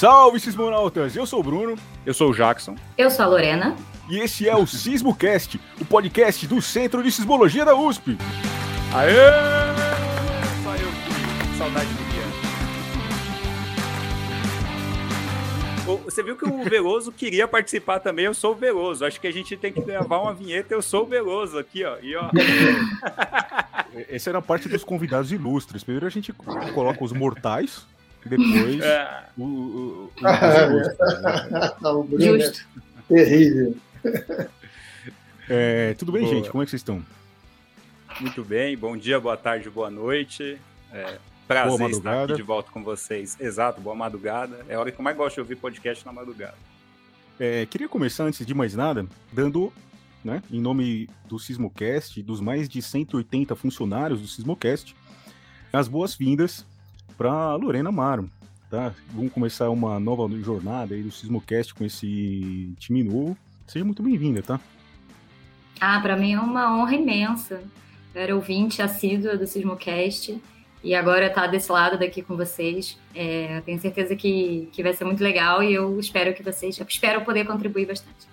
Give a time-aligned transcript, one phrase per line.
[0.00, 1.14] Salve, sismonautas!
[1.14, 1.76] Eu sou o Bruno.
[2.06, 2.74] Eu sou o Jackson.
[2.96, 3.76] Eu sou a Lorena.
[4.08, 8.16] E esse é o SismoCast, o podcast do Centro de Sismologia da USP.
[8.94, 9.12] Aê!
[10.64, 12.02] Só eu que saudade do
[15.84, 16.00] dia.
[16.06, 19.04] Você viu que o Veloso queria participar também, eu sou o Veloso.
[19.04, 21.98] Acho que a gente tem que gravar uma vinheta, eu sou o Veloso aqui, ó.
[22.00, 22.30] E, ó.
[24.08, 25.84] Essa era a parte dos convidados ilustres.
[25.84, 27.86] Primeiro a gente coloca os mortais,
[28.24, 29.24] depois é.
[29.36, 30.12] o, o,
[31.84, 32.66] o, o Bruno é Justo.
[33.08, 33.76] Terrível.
[35.48, 36.34] É, tudo bem, boa.
[36.34, 36.50] gente?
[36.50, 37.04] Como é que vocês estão?
[38.20, 40.58] Muito bem, bom dia, boa tarde, boa noite.
[40.92, 43.36] É, prazer boa estar aqui de volta com vocês.
[43.40, 44.64] Exato, boa madrugada.
[44.68, 46.56] É a hora que eu mais gosto de ouvir podcast na madrugada.
[47.38, 49.72] É, queria começar, antes de mais nada, dando,
[50.22, 54.94] né, em nome do Sismocast, dos mais de 180 funcionários do Sismocast,
[55.72, 56.66] as boas-vindas
[57.20, 58.30] para Lorena Maro.
[58.70, 58.94] Tá?
[59.12, 63.36] Vamos começar uma nova jornada aí do Sismocast com esse time novo.
[63.66, 64.58] Seja muito bem-vinda, tá?
[65.78, 67.62] Ah, para mim é uma honra imensa.
[68.14, 70.40] Eu era ouvinte assídua do Sismocast
[70.82, 72.96] e agora estar tá desse lado daqui com vocês.
[73.14, 77.20] É, tenho certeza que, que vai ser muito legal e eu espero que vocês, espero
[77.20, 78.30] poder contribuir bastante.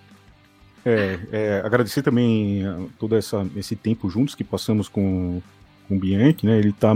[0.86, 2.64] É, é, agradecer também
[2.98, 5.42] todo essa, esse tempo juntos que passamos com,
[5.90, 6.58] com o Bianchi, né?
[6.58, 6.96] Ele está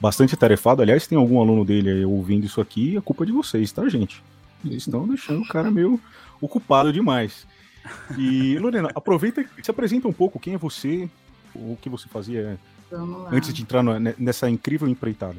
[0.00, 0.82] bastante atarefado.
[0.82, 4.22] Aliás, tem algum aluno dele ouvindo isso aqui, a culpa é de vocês, tá, gente?
[4.64, 6.00] Eles estão deixando o cara meio
[6.40, 7.46] ocupado demais.
[8.16, 11.08] E, Lorena, aproveita e se apresenta um pouco quem é você,
[11.54, 12.58] o que você fazia
[13.30, 13.82] antes de entrar
[14.18, 15.36] nessa incrível empreitada.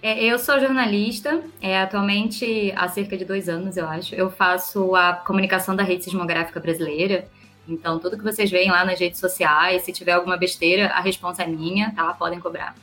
[0.00, 4.14] É, eu sou jornalista, é, atualmente há cerca de dois anos, eu acho.
[4.14, 7.28] Eu faço a comunicação da rede sismográfica brasileira.
[7.68, 11.42] Então, tudo que vocês veem lá nas redes sociais, se tiver alguma besteira, a resposta
[11.42, 12.14] é minha, tá?
[12.14, 12.74] Podem cobrar.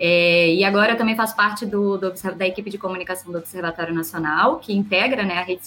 [0.00, 3.92] É, e agora eu também faço parte do, do, da equipe de comunicação do Observatório
[3.92, 5.62] Nacional, que integra né, a rede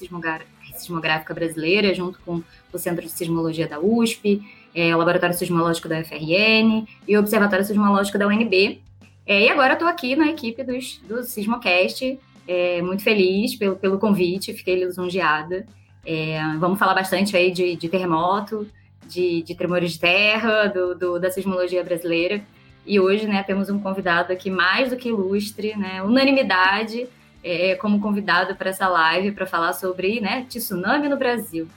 [0.74, 4.42] sismográfica brasileira, junto com o Centro de Sismologia da USP,
[4.74, 8.81] é, o Laboratório Sismológico da UFRN e o Observatório Sismológico da UNB.
[9.25, 12.18] É, e agora estou aqui na equipe dos, do Sismocast,
[12.48, 15.66] é, muito feliz pelo, pelo convite, fiquei lisonjeada.
[16.06, 18.68] É, vamos falar bastante aí de, de terremoto,
[19.08, 22.42] de, de, tremores de terra, do, do, da sismologia brasileira.
[22.86, 27.08] E hoje, né, temos um convidado aqui mais do que ilustre, né, unanimidade
[27.44, 31.68] é, como convidado para essa live para falar sobre, né, tsunami no Brasil.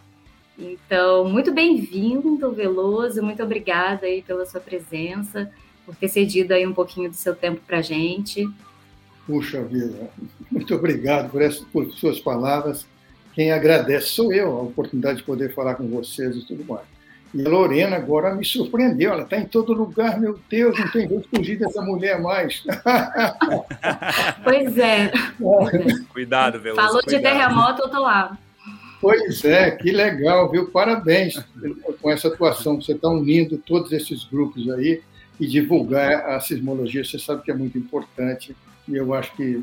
[0.59, 5.51] Então, muito bem-vindo, Veloso, muito obrigada aí pela sua presença,
[5.85, 8.49] por ter cedido aí um pouquinho do seu tempo para a gente.
[9.27, 10.11] Puxa vida,
[10.51, 12.87] muito obrigado por, essas, por suas palavras.
[13.35, 16.94] Quem agradece sou eu, a oportunidade de poder falar com vocês e tudo mais.
[17.35, 21.09] E a Lorena agora me surpreendeu, ela está em todo lugar, meu Deus, não tem
[21.09, 22.63] jeito fugir dessa mulher mais.
[24.45, 25.11] Pois é.
[26.13, 26.81] Cuidado, Veloso.
[26.81, 27.23] Falou cuidado.
[27.23, 28.39] de terremoto, eu tô lá.
[29.01, 30.71] Pois é, que legal, viu?
[30.71, 31.43] Parabéns
[32.01, 32.81] com essa atuação.
[32.81, 35.03] Você está unindo todos esses grupos aí
[35.41, 37.05] e divulgar a sismologia.
[37.05, 38.55] Você sabe que é muito importante
[38.89, 39.63] e eu acho que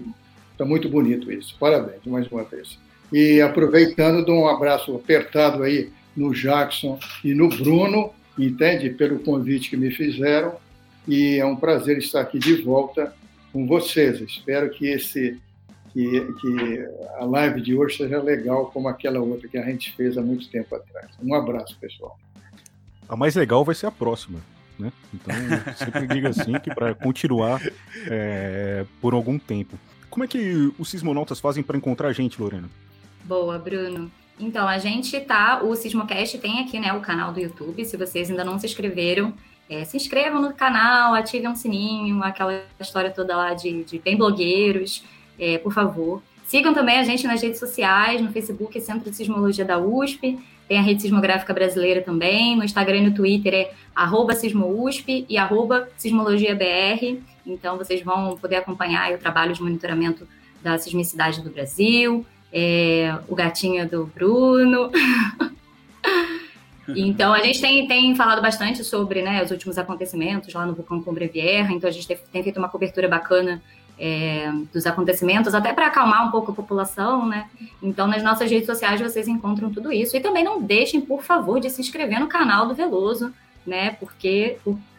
[0.52, 1.56] está muito bonito isso.
[1.60, 2.78] Parabéns, mais uma vez.
[3.12, 8.90] E aproveitando, dou um abraço apertado aí no Jackson e no Bruno, entende?
[8.90, 10.56] Pelo convite que me fizeram.
[11.08, 13.14] E é um prazer estar aqui de volta
[13.52, 14.22] com vocês.
[14.22, 15.40] Espero que esse
[15.94, 16.88] que, que
[17.20, 20.50] a live de hoje seja legal como aquela outra que a gente fez há muito
[20.50, 21.08] tempo atrás.
[21.22, 22.18] Um abraço, pessoal.
[23.10, 24.40] A mais legal vai ser a próxima.
[24.80, 24.92] Né?
[25.14, 25.36] Então,
[25.76, 27.62] sempre diga assim que para continuar
[28.08, 29.78] é, por algum tempo.
[30.10, 32.70] Como é que os sismonautas fazem para encontrar a gente, Lorena?
[33.26, 34.12] Boa, Bruno.
[34.42, 35.62] Então, a gente tá.
[35.64, 37.86] O Sismocast tem aqui, né, o canal do YouTube.
[37.86, 39.34] Se vocês ainda não se inscreveram,
[39.70, 44.18] é, se inscrevam no canal, ativem um sininho, aquela história toda lá de, de bem
[44.18, 45.04] blogueiros
[45.42, 46.22] é, por favor.
[46.46, 50.38] Sigam também a gente nas redes sociais, no Facebook Centro de Sismologia da USP,
[50.68, 55.38] tem a Rede Sismográfica Brasileira também, no Instagram e no Twitter é arroba sismousp e
[55.38, 60.28] arroba sismologiabr, então vocês vão poder acompanhar o trabalho de monitoramento
[60.62, 64.92] da sismicidade do Brasil, é, o gatinho do Bruno.
[66.96, 71.02] Então, a gente tem, tem falado bastante sobre né, os últimos acontecimentos lá no vulcão
[71.32, 73.62] Vieja, então a gente tem, tem feito uma cobertura bacana
[74.00, 77.48] é, dos acontecimentos, até para acalmar um pouco a população, né?
[77.84, 80.18] Então, nas nossas redes sociais vocês encontram tudo isso.
[80.18, 83.32] E também não deixem, por favor, de se inscrever no canal do Veloso,
[83.66, 83.92] né?
[84.00, 84.58] Porque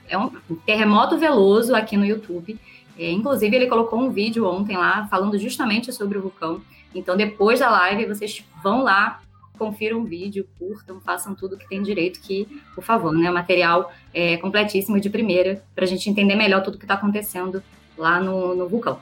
[0.09, 0.31] é um
[0.65, 2.59] terremoto Veloso aqui no YouTube.
[2.99, 6.61] É, inclusive, ele colocou um vídeo ontem lá falando justamente sobre o vulcão.
[6.95, 9.21] Então, depois da live, vocês vão lá,
[9.59, 13.31] confiram o vídeo, curtam, façam tudo que tem direito, que, por favor, né?
[13.31, 17.63] Material é, completíssimo de primeira, para a gente entender melhor tudo que está acontecendo
[17.97, 18.99] lá no, no vulcão.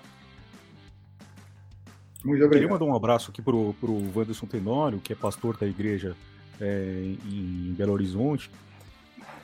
[2.24, 2.50] Muito obrigado.
[2.50, 6.14] Queria mandar um abraço aqui pro, pro Wanderson Tenório, que é pastor da igreja
[6.60, 8.50] é, em Belo Horizonte.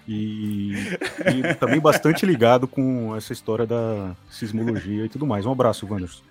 [0.08, 5.44] E, e, também bastante ligado com essa história da sismologia e tudo mais.
[5.44, 6.22] Um abraço, Wanderson.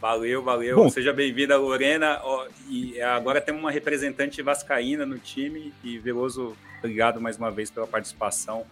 [0.00, 0.76] Valeu, valeu.
[0.76, 2.20] Bom, Seja bem-vinda, Lorena.
[2.68, 5.72] e agora temos uma representante vascaína no time.
[5.82, 8.64] E Veloso, obrigado mais uma vez pela participação.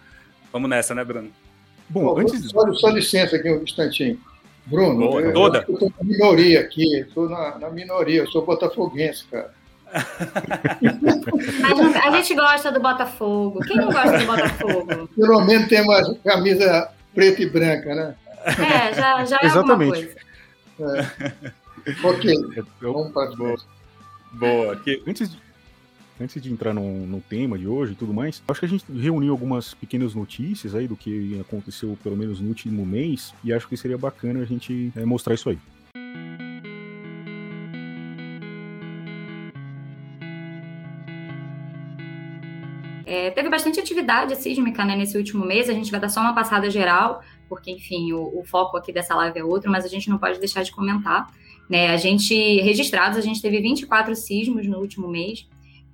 [0.52, 1.30] Vamos nessa, né, Bruno?
[1.88, 2.50] Bom, antes...
[2.50, 4.20] só, só licença aqui um instantinho.
[4.66, 5.64] Bruno, Boa, eu, toda.
[5.66, 9.52] eu estou na minoria aqui, estou na, na minoria, eu sou botafoguense, cara.
[9.92, 10.06] A,
[12.08, 13.60] a gente gosta do Botafogo.
[13.60, 15.08] Quem não gosta do Botafogo?
[15.16, 18.14] Pelo menos tem uma camisa preta e branca, né?
[18.44, 20.10] É, já, já é Exatamente.
[20.78, 21.52] É.
[22.04, 22.34] Ok,
[22.80, 23.56] vamos para Boa.
[24.32, 24.76] Boa.
[24.76, 25.02] Que...
[25.06, 25.38] Antes, de,
[26.20, 28.84] antes de entrar no, no tema de hoje e tudo mais, acho que a gente
[28.92, 33.68] reuniu algumas pequenas notícias aí do que aconteceu pelo menos no último mês e acho
[33.68, 35.58] que seria bacana a gente é, mostrar isso aí.
[43.10, 46.32] É, teve bastante atividade sísmica né, nesse último mês, a gente vai dar só uma
[46.32, 50.08] passada geral, porque, enfim, o, o, foco aqui dessa live é outro, mas a gente
[50.08, 51.26] não pode deixar de comentar.
[51.68, 51.88] Né?
[51.88, 55.44] A gente, registrados, a gente teve 24 sismos no último mês,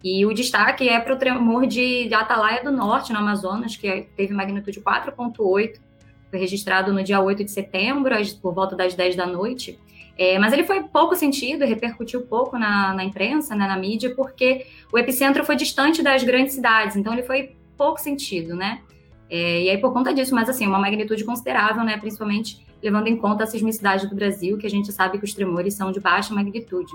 [0.05, 4.07] e o destaque é para o tremor de, de Atalaia do Norte, no Amazonas, que
[4.15, 5.81] teve magnitude 4.8,
[6.29, 9.79] foi registrado no dia 8 de setembro, por volta das 10 da noite.
[10.19, 14.67] É, mas ele foi pouco sentido, repercutiu pouco na, na imprensa, né, na mídia, porque
[14.93, 18.81] o epicentro foi distante das grandes cidades, então ele foi pouco sentido, né?
[19.29, 21.99] É, e aí, por conta disso, mas assim, uma magnitude considerável, né?
[21.99, 25.75] Principalmente levando em conta a sismicidade do Brasil, que a gente sabe que os tremores
[25.75, 26.93] são de baixa magnitude.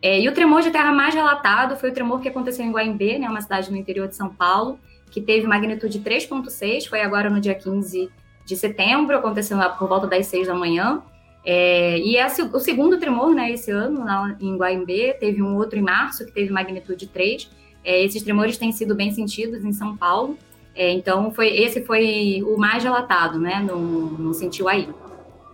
[0.00, 3.18] É, e o tremor de terra mais relatado foi o tremor que aconteceu em Guaimbê,
[3.18, 4.78] né, uma cidade no interior de São Paulo,
[5.10, 8.10] que teve magnitude 3,6, foi agora no dia 15
[8.44, 11.02] de setembro, aconteceu lá por volta das 6 da manhã.
[11.48, 15.78] É, e é o segundo tremor, né, esse ano, lá em Guaimbê, teve um outro
[15.78, 17.48] em março, que teve magnitude 3.
[17.84, 20.36] É, esses tremores têm sido bem sentidos em São Paulo,
[20.74, 24.88] é, então foi esse foi o mais relatado, né, no Sentiu Aí.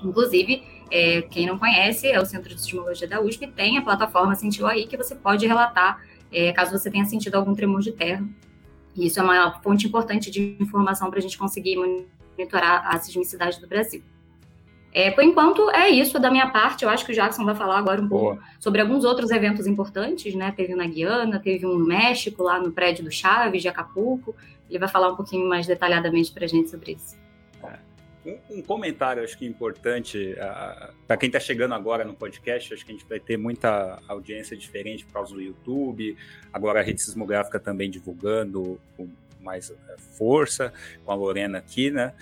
[0.03, 4.35] Inclusive, é, quem não conhece, é o Centro de Sismologia da USP, tem a plataforma
[4.35, 6.01] Sentiu Aí, que você pode relatar
[6.33, 8.27] é, caso você tenha sentido algum tremor de terra.
[8.97, 13.61] E isso é uma fonte importante de informação para a gente conseguir monitorar a sismicidade
[13.61, 14.03] do Brasil.
[14.93, 16.85] É, por enquanto, é isso da minha parte.
[16.85, 18.39] Eu acho que o Jackson vai falar agora um pouco Boa.
[18.61, 20.53] sobre alguns outros eventos importantes, né?
[20.55, 24.37] Teve um na Guiana, teve um no México, lá no prédio do Chaves, de Acapulco.
[24.69, 27.17] Ele vai falar um pouquinho mais detalhadamente para a gente sobre isso.
[27.65, 27.79] É.
[28.25, 32.85] Um, um, comentário, acho que importante, uh, para quem está chegando agora no podcast, acho
[32.85, 36.17] que a gente vai ter muita audiência diferente por causa do YouTube,
[36.53, 39.09] agora a rede sismográfica também divulgando com
[39.41, 39.77] mais uh,
[40.17, 40.73] força,
[41.05, 42.13] com a Lorena aqui, né?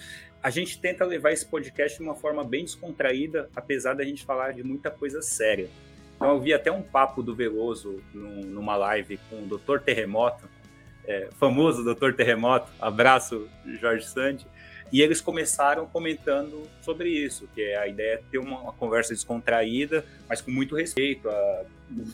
[0.43, 4.53] A gente tenta levar esse podcast de uma forma bem descontraída, apesar da gente falar
[4.53, 5.69] de muita coisa séria.
[6.17, 9.81] Então, eu vi até um papo do Veloso num, numa live com o Dr.
[9.81, 10.49] Terremoto,
[11.07, 12.13] é, famoso Dr.
[12.13, 13.49] Terremoto, abraço
[13.81, 14.47] Jorge Sante,
[14.93, 19.15] e eles começaram comentando sobre isso, que é a ideia de ter uma, uma conversa
[19.15, 21.67] descontraída, mas com muito respeito ao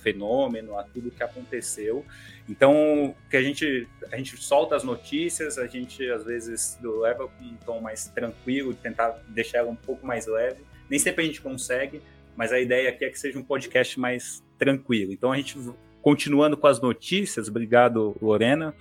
[0.02, 2.04] fenômeno, a tudo que aconteceu.
[2.48, 7.44] Então, que a gente a gente solta as notícias, a gente às vezes leva com
[7.44, 10.62] um tom mais tranquilo, tentar deixar ela um pouco mais leve.
[10.88, 12.00] Nem sempre a gente consegue,
[12.36, 15.12] mas a ideia aqui é que seja um podcast mais tranquilo.
[15.12, 15.58] Então, a gente
[16.02, 18.74] continuando com as notícias, obrigado Lorena.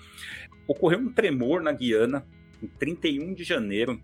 [0.67, 2.25] Ocorreu um tremor na Guiana
[2.61, 4.01] em 31 de janeiro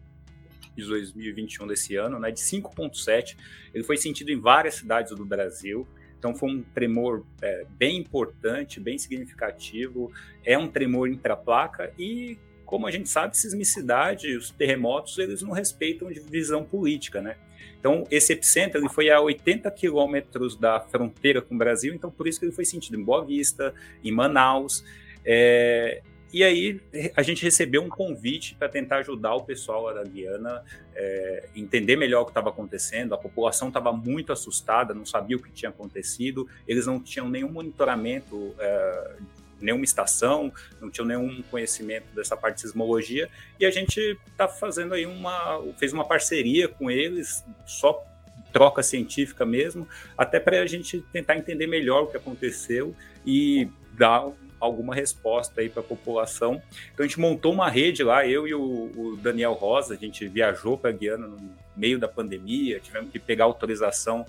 [0.75, 3.37] de 2021 desse ano, né, de 5.7.
[3.73, 5.87] Ele foi sentido em várias cidades do Brasil.
[6.17, 10.11] Então foi um tremor é, bem importante, bem significativo.
[10.45, 16.11] É um tremor intraplaca e, como a gente sabe, sismicidade, os terremotos, eles não respeitam
[16.11, 17.35] divisão política, né?
[17.79, 22.27] Então esse epicentro ele foi a 80 quilômetros da fronteira com o Brasil, então por
[22.27, 24.85] isso que ele foi sentido em Boa Vista, em Manaus.
[25.25, 26.81] É, e aí
[27.15, 30.63] a gente recebeu um convite para tentar ajudar o pessoal lá da Guiana
[30.95, 33.13] é, entender melhor o que estava acontecendo.
[33.13, 37.51] A população estava muito assustada, não sabia o que tinha acontecido, eles não tinham nenhum
[37.51, 39.15] monitoramento, é,
[39.59, 43.29] nenhuma estação, não tinham nenhum conhecimento dessa parte de sismologia.
[43.59, 48.05] E a gente está fazendo aí uma, fez uma parceria com eles, só
[48.51, 52.95] troca científica mesmo, até para a gente tentar entender melhor o que aconteceu
[53.25, 54.29] e dar
[54.61, 56.61] alguma resposta aí para a população.
[56.93, 60.27] Então a gente montou uma rede lá, eu e o, o Daniel Rosa, a gente
[60.27, 61.37] viajou para Guiana no
[61.75, 64.25] meio da pandemia, tivemos que pegar autorização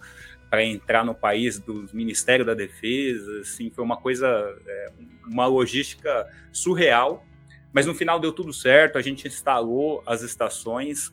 [0.49, 4.27] para entrar no país do Ministério da Defesa, assim, foi uma coisa,
[4.67, 4.91] é,
[5.27, 7.25] uma logística surreal,
[7.73, 11.13] mas no final deu tudo certo, a gente instalou as estações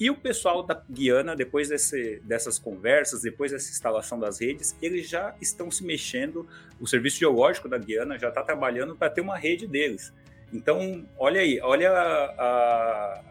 [0.00, 5.06] E o pessoal da Guiana, depois desse, dessas conversas, depois dessa instalação das redes, eles
[5.06, 6.48] já estão se mexendo.
[6.80, 10.10] O Serviço Geológico da Guiana já está trabalhando para ter uma rede deles.
[10.50, 13.24] Então, olha aí, olha a, a,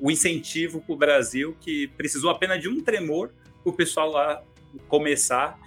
[0.00, 3.30] o incentivo para o Brasil que precisou apenas de um tremor
[3.62, 4.42] para o pessoal lá
[4.88, 5.60] começar.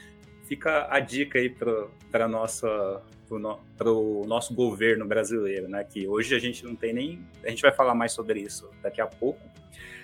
[0.48, 1.56] Fica a dica aí
[2.12, 3.00] para nossa
[3.78, 5.86] para o nosso governo brasileiro, né?
[5.86, 7.26] Que hoje a gente não tem nem.
[7.46, 9.40] A gente vai falar mais sobre isso daqui a pouco.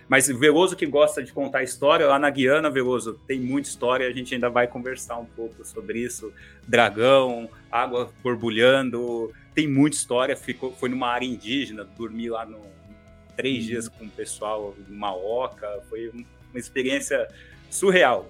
[0.08, 4.12] Mas Veloso que gosta de contar história, lá na Guiana, Veloso, tem muita história, a
[4.14, 6.32] gente ainda vai conversar um pouco sobre isso.
[6.66, 10.36] Dragão, água borbulhando, tem muita história.
[10.36, 12.62] Ficou, foi numa área indígena, dormi lá no,
[13.38, 13.70] três uhum.
[13.70, 17.28] dias com o pessoal numa oca, foi uma experiência
[17.70, 18.30] surreal.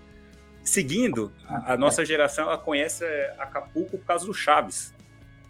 [0.64, 3.06] Seguindo, a, a nossa geração ela conhece
[3.40, 4.94] Acapulco por causa do Chaves,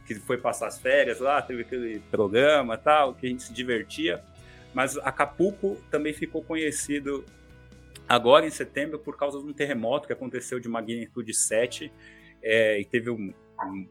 [0.06, 4.24] que foi passar as férias lá, teve aquele programa tal, que a gente se divertia.
[4.78, 7.26] Mas Acapulco também ficou conhecido
[8.08, 11.92] agora em setembro por causa de um terremoto que aconteceu de magnitude 7
[12.44, 13.34] é, e teve um,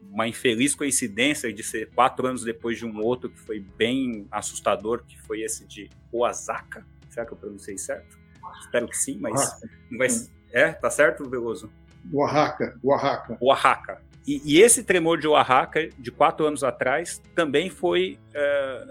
[0.09, 5.03] uma infeliz coincidência de ser quatro anos depois de um outro que foi bem assustador,
[5.05, 6.87] que foi esse de Oaxaca.
[7.09, 8.17] Será que eu pronunciei certo?
[8.61, 9.59] Espero que sim, mas
[9.91, 10.07] não vai...
[10.53, 11.69] É, tá certo, Veloso?
[12.13, 13.37] Oaxaca, Oaxaca.
[13.41, 14.01] Oaxaca.
[14.27, 18.85] E, e, esse tremor de Oaxaca, de quatro anos atrás, também foi é,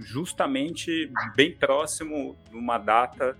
[0.00, 3.36] justamente bem próximo de uma data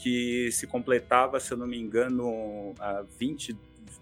[0.00, 3.56] que se completava, se eu não me engano, há 20,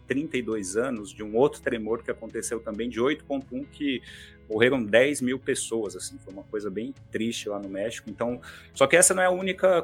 [0.06, 4.00] 32 anos, de um outro tremor que aconteceu também, de 8,1, que
[4.48, 8.08] morreram 10 mil pessoas, assim, foi uma coisa bem triste lá no México.
[8.08, 8.40] Então,
[8.72, 9.82] só que essa não é a única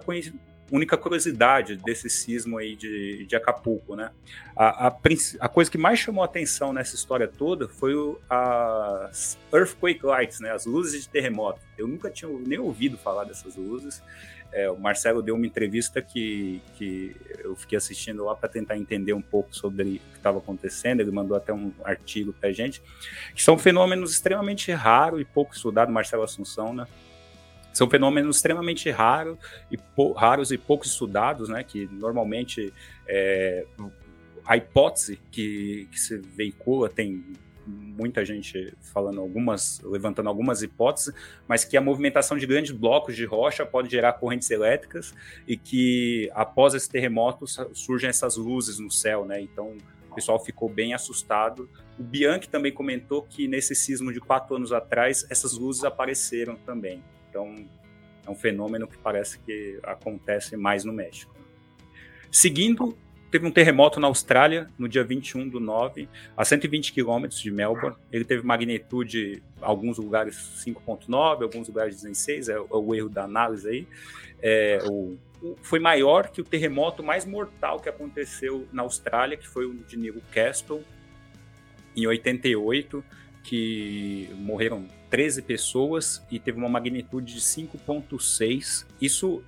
[0.70, 4.10] única curiosidade desse sismo aí de, de Acapulco, né?
[4.56, 4.96] A, a,
[5.40, 10.50] a, coisa que mais chamou atenção nessa história toda foi o, as earthquake lights, né?
[10.50, 11.60] As luzes de terremoto.
[11.76, 14.02] Eu nunca tinha nem ouvido falar dessas luzes.
[14.52, 19.12] É, o Marcelo deu uma entrevista que, que eu fiquei assistindo lá para tentar entender
[19.12, 21.00] um pouco sobre o que estava acontecendo.
[21.00, 22.80] Ele mandou até um artigo para gente,
[23.34, 26.86] que são fenômenos extremamente raros e pouco estudados, Marcelo Assunção, né?
[27.74, 29.36] São fenômenos extremamente raros
[29.70, 29.76] e,
[30.16, 31.62] raros e pouco estudados, né?
[31.62, 32.72] Que normalmente
[33.06, 33.66] é,
[34.46, 37.22] a hipótese que, que se veicula tem
[37.66, 41.14] muita gente falando algumas, levantando algumas hipóteses,
[41.48, 45.14] mas que a movimentação de grandes blocos de rocha pode gerar correntes elétricas
[45.48, 49.40] e que após esse terremoto surgem essas luzes no céu, né?
[49.40, 49.76] Então
[50.10, 51.68] o pessoal ficou bem assustado.
[51.98, 57.02] O Bianchi também comentou que nesse sismo de quatro anos atrás essas luzes apareceram também.
[57.34, 57.66] Então,
[58.24, 61.34] é um fenômeno que parece que acontece mais no México.
[62.30, 62.96] Seguindo,
[63.28, 67.96] teve um terremoto na Austrália no dia 21 do 9, a 120 quilômetros de Melbourne.
[68.12, 73.68] Ele teve magnitude, alguns lugares 5.9, alguns lugares 16, é, é o erro da análise
[73.68, 73.88] aí.
[74.40, 75.18] É, o,
[75.60, 79.96] foi maior que o terremoto mais mortal que aconteceu na Austrália, que foi o de
[79.96, 80.84] Newcastle,
[81.96, 83.04] em 88,
[83.42, 88.86] que morreram 13 pessoas e teve uma magnitude de 5.6.
[89.00, 89.42] Isso,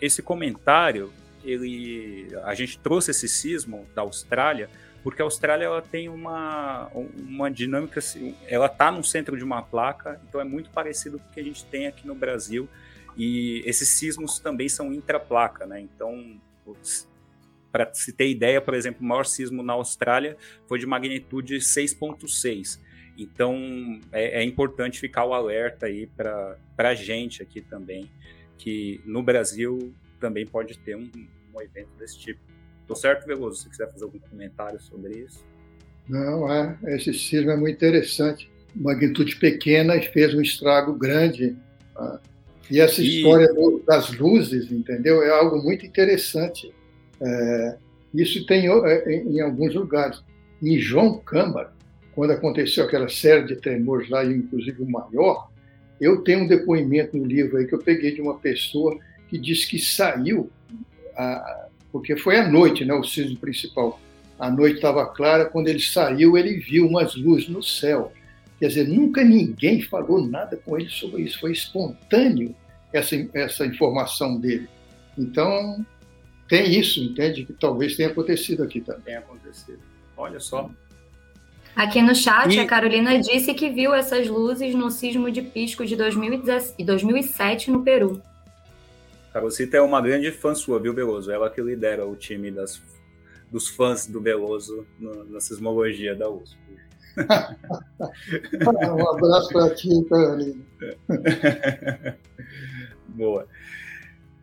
[0.00, 1.12] esse comentário,
[1.44, 4.68] ele, a gente trouxe esse sismo da Austrália
[5.02, 9.62] porque a Austrália ela tem uma, uma dinâmica, assim, ela está no centro de uma
[9.62, 12.68] placa, então é muito parecido com o que a gente tem aqui no Brasil.
[13.16, 15.80] E esses sismos também são intraplaca, né?
[15.80, 16.38] Então,
[17.72, 22.78] para se ter ideia, por exemplo, o maior sismo na Austrália foi de magnitude 6.6.
[23.18, 28.08] Então é, é importante ficar o alerta aí para a gente aqui também,
[28.56, 31.10] que no Brasil também pode ter um,
[31.52, 32.40] um evento desse tipo.
[32.86, 33.62] Tô certo, Veloso?
[33.62, 35.44] Se quiser fazer algum comentário sobre isso.
[36.08, 36.78] Não, é.
[36.86, 38.50] Esse sismo é muito interessante.
[38.74, 41.56] Magnitude pequena fez um estrago grande.
[41.94, 42.20] Tá?
[42.70, 43.18] E essa e...
[43.18, 43.48] história
[43.86, 45.22] das luzes, entendeu?
[45.22, 46.72] É algo muito interessante.
[47.20, 47.76] É,
[48.14, 50.22] isso tem é, em alguns lugares.
[50.62, 51.72] Em João Câmara,
[52.18, 55.48] quando aconteceu aquela série de tremores lá, inclusive o maior,
[56.00, 58.98] eu tenho um depoimento no livro aí que eu peguei de uma pessoa
[59.28, 60.50] que disse que saiu,
[61.16, 64.00] a, porque foi à noite, né, o sismo principal.
[64.36, 68.12] A noite estava clara, quando ele saiu, ele viu umas luzes no céu.
[68.58, 72.52] Quer dizer, nunca ninguém falou nada com ele sobre isso, foi espontâneo
[72.92, 74.68] essa, essa informação dele.
[75.16, 75.86] Então,
[76.48, 77.44] tem isso, entende?
[77.44, 79.04] Que talvez tenha acontecido aqui também.
[79.04, 79.78] Tem acontecido.
[80.16, 80.68] Olha só.
[81.78, 82.58] Aqui no chat, e...
[82.58, 88.20] a Carolina disse que viu essas luzes no sismo de Pisco de 2007 no Peru.
[89.32, 91.30] Carocita é uma grande fã sua, viu, Beloso?
[91.30, 92.82] Ela que lidera o time das,
[93.48, 96.58] dos fãs do Beloso no, na sismologia da USP.
[97.16, 100.60] um abraço para ti, Carolina.
[103.06, 103.46] Boa.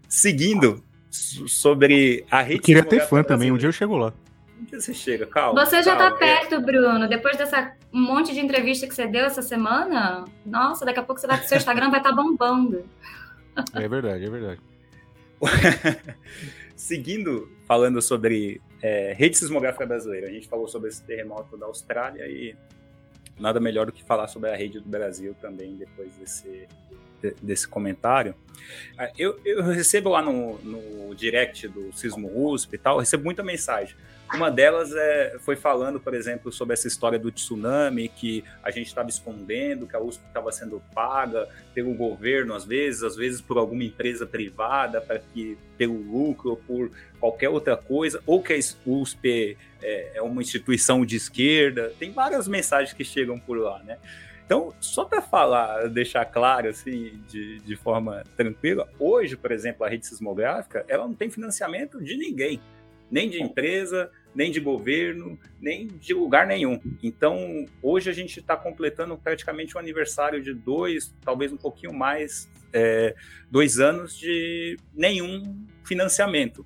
[0.08, 2.60] seguindo sobre a rede.
[2.60, 4.14] Eu queria ter fã também, um dia eu chego lá.
[4.60, 5.66] Um dia você chega, calma.
[5.66, 6.12] Você já calma.
[6.12, 7.08] tá perto, Bruno.
[7.08, 11.20] Depois dessa um monte de entrevista que você deu essa semana, nossa, daqui a pouco
[11.20, 12.86] você vai, seu Instagram vai estar tá bombando.
[13.74, 14.60] É verdade, é verdade.
[16.76, 22.28] Seguindo falando sobre é, rede sismográfica brasileira, a gente falou sobre esse terremoto da Austrália
[22.28, 22.54] e
[23.40, 26.68] nada melhor do que falar sobre a rede do Brasil também depois desse,
[27.42, 28.36] desse comentário.
[28.98, 33.44] Ah, eu, eu recebo lá no, no direct do Sismo USP e tal, recebo muita
[33.44, 33.96] mensagem.
[34.34, 38.88] Uma delas é, foi falando, por exemplo, sobre essa história do tsunami, que a gente
[38.88, 43.58] estava escondendo, que a USP estava sendo paga pelo governo, às vezes, às vezes por
[43.58, 48.58] alguma empresa privada, para que pelo lucro ou por qualquer outra coisa, ou que a
[48.86, 51.94] USP é, é uma instituição de esquerda.
[52.00, 53.98] Tem várias mensagens que chegam por lá, né?
[54.46, 59.90] Então, só para falar, deixar claro, assim, de, de forma tranquila, hoje, por exemplo, a
[59.90, 62.62] rede sismográfica, ela não tem financiamento de ninguém,
[63.10, 66.80] nem de empresa, nem de governo, nem de lugar nenhum.
[67.02, 72.50] Então, hoje a gente está completando praticamente um aniversário de dois, talvez um pouquinho mais,
[72.74, 73.16] é,
[73.50, 76.66] dois anos de nenhum financiamento.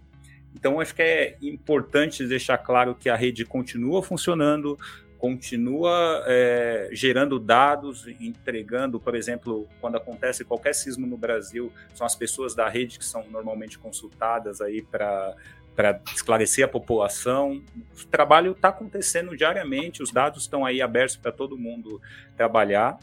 [0.55, 4.77] Então, acho que é importante deixar claro que a rede continua funcionando,
[5.19, 12.15] continua é, gerando dados, entregando, por exemplo, quando acontece qualquer sismo no Brasil, são as
[12.15, 15.35] pessoas da rede que são normalmente consultadas aí para
[15.79, 17.63] para esclarecer a população.
[18.03, 22.01] O trabalho está acontecendo diariamente, os dados estão aí abertos para todo mundo
[22.35, 22.99] trabalhar.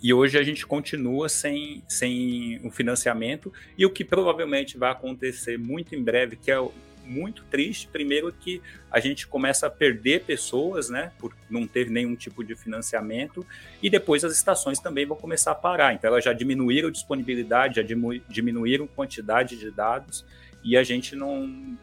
[0.00, 3.52] E hoje a gente continua sem, sem o financiamento.
[3.76, 6.68] E o que provavelmente vai acontecer muito em breve, que é
[7.04, 7.88] muito triste.
[7.88, 8.62] Primeiro que
[8.92, 13.44] a gente começa a perder pessoas, né, por não ter nenhum tipo de financiamento,
[13.82, 15.94] e depois as estações também vão começar a parar.
[15.94, 17.96] Então elas já diminuíram disponibilidade, já
[18.28, 20.24] diminuíram quantidade de dados,
[20.62, 21.76] e a gente não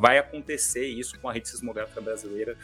[0.00, 2.56] vai acontecer isso com a rede sismográfica brasileira.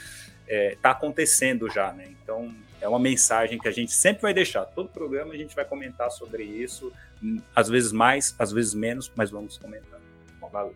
[0.43, 2.07] Está é, tá acontecendo já, né?
[2.23, 4.65] Então é uma mensagem que a gente sempre vai deixar.
[4.67, 6.93] Todo programa a gente vai comentar sobre isso,
[7.55, 10.01] às vezes mais, às vezes menos, mas vamos comentar.
[10.53, 10.75] Valeu.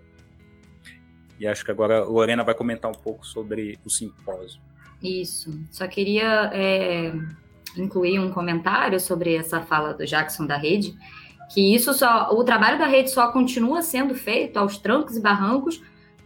[1.38, 4.60] E acho que agora a Lorena vai comentar um pouco sobre o simpósio.
[5.02, 5.52] Isso.
[5.70, 7.12] Só queria é,
[7.76, 10.96] incluir um comentário sobre essa fala do Jackson da rede,
[11.48, 15.82] que isso só, o trabalho da rede só continua sendo feito aos trancos e barrancos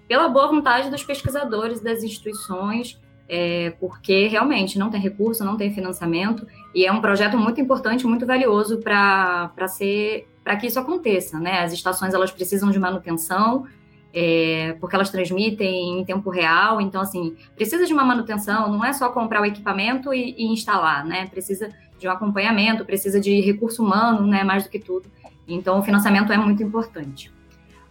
[0.09, 5.73] pela boa vontade dos pesquisadores das instituições, é, porque realmente não tem recurso, não tem
[5.73, 11.39] financiamento, e é um projeto muito importante, muito valioso para ser para que isso aconteça,
[11.39, 11.61] né?
[11.61, 13.65] As estações elas precisam de manutenção,
[14.13, 16.81] é, porque elas transmitem em tempo real.
[16.81, 21.05] Então, assim, precisa de uma manutenção, não é só comprar o equipamento e, e, instalar,
[21.05, 21.27] né?
[21.29, 21.71] Precisa
[22.03, 24.45] de um acompanhamento, precisa de recurso humano, né?
[24.45, 25.09] Mais do que tudo.
[25.49, 27.33] Então, o financiamento é muito importante.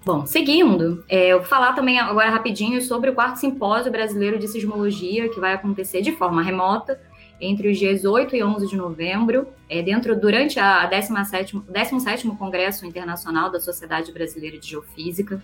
[0.03, 4.47] Bom, seguindo, é, eu vou falar também agora rapidinho sobre o quarto simpósio brasileiro de
[4.47, 6.99] sismologia, que vai acontecer de forma remota
[7.39, 12.85] entre os dias 8 e 11 de novembro, é, dentro durante a 17º, 17º Congresso
[12.85, 15.43] Internacional da Sociedade Brasileira de Geofísica.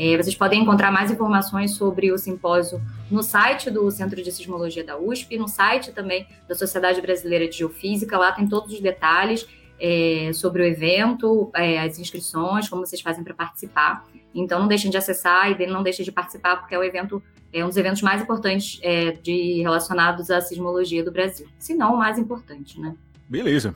[0.00, 2.80] É, vocês podem encontrar mais informações sobre o simpósio
[3.10, 7.58] no site do Centro de Sismologia da USP, no site também da Sociedade Brasileira de
[7.58, 8.16] Geofísica.
[8.16, 9.44] Lá tem todos os detalhes
[9.80, 14.06] é, sobre o evento, é, as inscrições, como vocês fazem para participar.
[14.32, 17.20] Então, não deixem de acessar e não deixem de participar, porque é o evento
[17.52, 21.94] é um dos eventos mais importantes é, de relacionados à sismologia do Brasil, se não
[21.94, 22.94] o mais importante, né?
[23.28, 23.74] Beleza.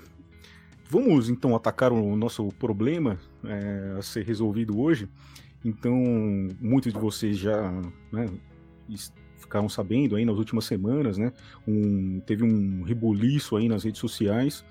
[0.89, 5.09] Vamos então atacar o nosso problema é, a ser resolvido hoje.
[5.65, 5.95] Então,
[6.61, 7.71] muitos de vocês já
[8.11, 8.27] né,
[9.39, 11.33] ficaram sabendo aí nas últimas semanas, né?
[11.67, 14.65] Um, teve um rebuliço aí nas redes sociais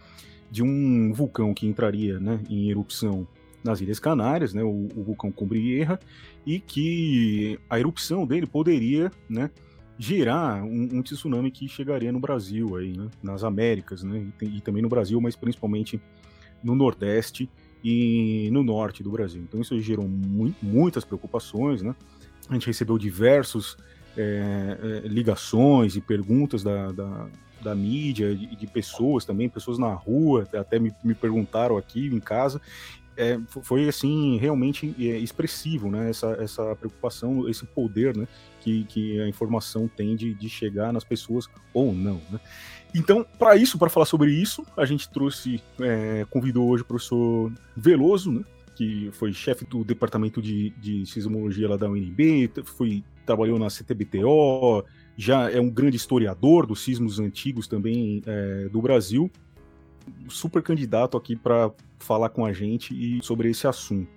[0.49, 3.25] de um vulcão que entraria né, em erupção
[3.63, 5.99] nas Ilhas Canárias, né, o, o vulcão Cumbrierra,
[6.45, 9.49] e que a erupção dele poderia né,
[9.97, 14.61] gerar um, um, tsunami que chegaria no Brasil, aí, né, nas Américas, né, e, e,
[14.61, 16.01] também no Brasil, mas principalmente
[16.63, 17.49] no Nordeste
[17.83, 19.41] e no Norte do Brasil.
[19.41, 21.95] Então isso gerou mu muitas preocupações, né?
[22.49, 23.77] A gente recebeu diversos
[24.17, 27.27] é, ligações e perguntas da, da,
[27.61, 32.19] da mídia, de, de, pessoas também, pessoas na rua, até me, me perguntaram aqui em
[32.19, 32.61] casa,
[33.17, 36.09] é, foi assim realmente é, expressivo, né?
[36.09, 38.27] Essa, essa preocupação, esse poder, né?
[38.61, 42.39] Que, que a informação tem de, de chegar nas pessoas ou não, né?
[42.93, 47.51] Então, para isso, para falar sobre isso, a gente trouxe, é, convidou hoje o professor
[47.75, 48.43] Veloso, né?
[48.75, 54.83] Que foi chefe do departamento de, de sismologia lá da UNB, foi trabalhou na CTBTO,
[55.15, 59.31] já é um grande historiador dos sismos antigos também é, do Brasil
[60.29, 64.09] super candidato aqui para falar com a gente e sobre esse assunto.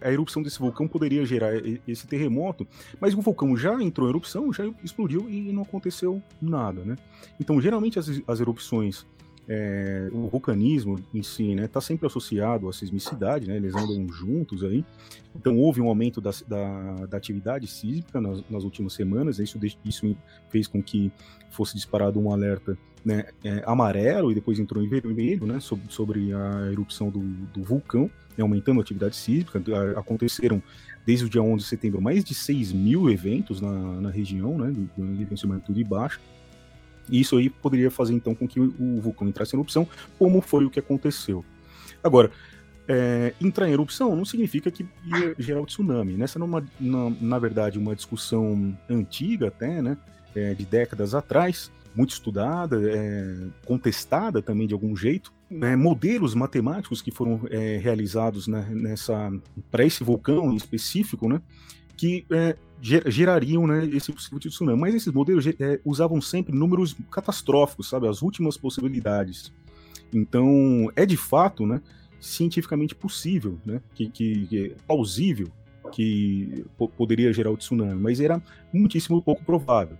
[0.00, 1.52] A erupção desse vulcão poderia gerar
[1.86, 2.66] esse terremoto,
[3.00, 6.96] mas o vulcão já entrou em erupção, já explodiu e não aconteceu nada, né?
[7.40, 9.06] Então, geralmente as, as erupções
[9.48, 14.64] é, o vulcanismo em si, né, está sempre associado à sismicidade, né, eles andam juntos
[14.64, 14.84] aí.
[15.34, 19.38] Então houve um aumento da, da, da atividade sísmica nas, nas, últimas semanas.
[19.38, 20.16] Isso, isso
[20.48, 21.12] fez com que
[21.50, 26.32] fosse disparado um alerta né, é, amarelo e depois entrou em vermelho, né, sobre, sobre
[26.32, 29.62] a erupção do, do vulcão, né, aumentando a atividade sísmica.
[29.96, 30.62] Aconteceram
[31.04, 34.72] desde o dia 11 de setembro mais de 6 mil eventos na, na região, né,
[34.72, 36.20] de, de magnitude baixa.
[37.08, 40.64] E isso aí poderia fazer então com que o vulcão entrasse em erupção, como foi
[40.64, 41.44] o que aconteceu.
[42.02, 42.30] Agora,
[42.88, 46.14] é, entrar em erupção não significa que ia gerar o tsunami.
[46.14, 46.46] Nessa, né?
[46.80, 49.96] na, na verdade, uma discussão antiga até, né,
[50.34, 55.32] é, de décadas atrás, muito estudada, é, contestada também de algum jeito.
[55.48, 59.30] Né, modelos matemáticos que foram é, realizados né, nessa
[59.70, 61.40] para esse vulcão em específico, né,
[61.96, 64.80] que é, gerariam né, esse possível tsunami.
[64.80, 68.08] Mas esses modelos é, usavam sempre números catastróficos, sabe?
[68.08, 69.52] As últimas possibilidades.
[70.12, 71.80] Então, é de fato, né,
[72.20, 75.48] cientificamente possível, né, que, que, que plausível
[75.92, 76.64] que
[76.96, 79.96] poderia gerar o tsunami, mas era muitíssimo pouco provável.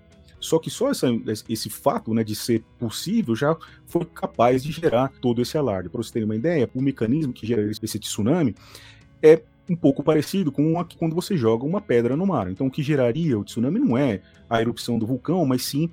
[0.46, 1.08] Só que só essa,
[1.48, 5.88] esse fato né, de ser possível já foi capaz de gerar todo esse alarde.
[5.88, 8.54] Para vocês terem uma ideia, o mecanismo que gera esse tsunami
[9.22, 12.48] é um pouco parecido com quando você joga uma pedra no mar.
[12.48, 15.90] Então, o que geraria o tsunami não é a erupção do vulcão, mas sim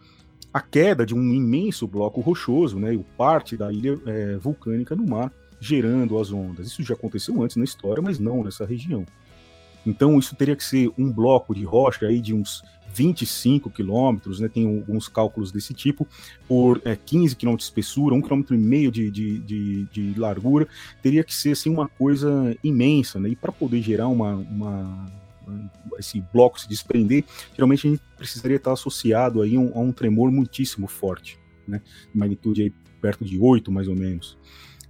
[0.54, 5.04] a queda de um imenso bloco rochoso, né, o parte da ilha é, vulcânica no
[5.04, 6.68] mar, gerando as ondas.
[6.68, 9.04] Isso já aconteceu antes na história, mas não nessa região.
[9.86, 14.48] Então, isso teria que ser um bloco de rocha aí de uns 25 quilômetros, né,
[14.48, 16.08] tem alguns cálculos desse tipo,
[16.48, 20.68] por é, 15 quilômetros de espessura, um quilômetro e meio de, de, de, de, largura,
[21.02, 25.06] teria que ser assim, uma coisa imensa, né, e para poder gerar uma, uma,
[25.98, 27.24] esse bloco se desprender,
[27.56, 31.82] geralmente a gente precisaria estar associado aí a um, a um tremor muitíssimo forte, né,
[32.14, 34.38] magnitude aí perto de 8 mais ou menos,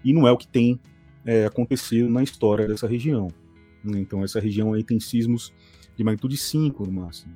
[0.03, 0.79] e não é o que tem
[1.25, 3.29] é, acontecido na história dessa região.
[3.83, 5.53] Né, então essa região aí tem sismos
[5.95, 7.35] de magnitude 5 no máximo.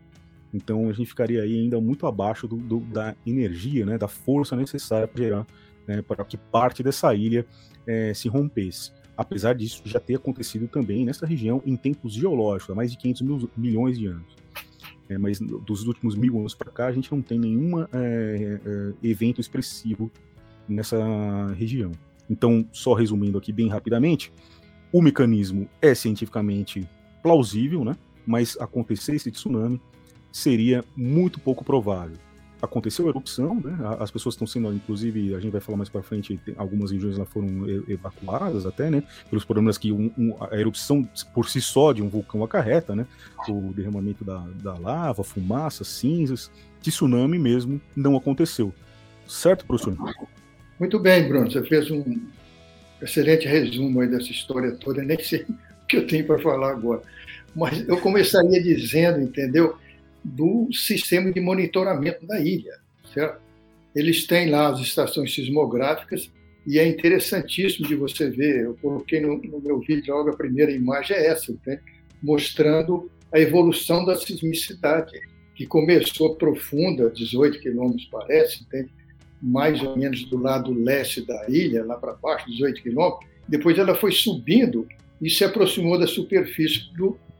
[0.54, 4.56] Então a gente ficaria aí ainda muito abaixo do, do, da energia, né, da força
[4.56, 5.48] necessária para gerar,
[5.88, 7.46] né, para que parte dessa ilha
[7.86, 8.92] é, se rompesse.
[9.16, 13.22] Apesar disso já ter acontecido também nessa região em tempos geológicos, há mais de 500
[13.22, 14.36] mil, milhões de anos.
[15.10, 18.60] É, mas dos últimos mil anos para cá a gente não tem nenhum é, é,
[19.02, 20.12] evento expressivo
[20.68, 20.98] nessa
[21.54, 21.92] região.
[22.30, 24.34] Então, só resumindo aqui bem rapidamente,
[24.92, 26.88] o mecanismo é cientificamente
[27.22, 27.96] plausível, né?
[28.28, 29.80] mas acontecer esse tsunami
[30.32, 32.18] seria muito pouco provável.
[32.62, 33.78] Aconteceu a erupção, né?
[34.00, 37.24] As pessoas estão sendo, inclusive, a gente vai falar mais para frente, algumas regiões lá
[37.24, 37.48] foram
[37.88, 39.04] evacuadas até, né?
[39.30, 43.06] Pelos problemas que um, um, a erupção por si só de um vulcão acarreta, né?
[43.48, 46.52] O derramamento da, da lava, fumaça, cinzas.
[46.82, 48.74] Tsunami mesmo não aconteceu.
[49.28, 49.96] Certo, professor?
[50.80, 51.52] Muito bem, Bruno.
[51.52, 52.04] Você fez um
[53.02, 55.02] excelente resumo aí dessa história toda.
[55.04, 57.02] Nem sei o que eu tenho para falar agora.
[57.56, 59.78] Mas eu começaria dizendo, entendeu?
[60.28, 62.74] do sistema de monitoramento da ilha.
[63.14, 63.40] Certo?
[63.96, 66.30] Eles têm lá as estações sismográficas
[66.66, 68.66] e é interessantíssimo de você ver.
[68.66, 71.80] Eu coloquei no, no meu vídeo logo a primeira imagem é essa, né?
[72.22, 75.20] mostrando a evolução da sismicidade,
[75.56, 78.90] que começou profunda, 18 quilômetros parece, entende?
[79.42, 83.30] Mais ou menos do lado leste da ilha, lá para baixo, 18 quilômetros.
[83.48, 84.88] Depois ela foi subindo
[85.22, 86.90] e se aproximou da superfície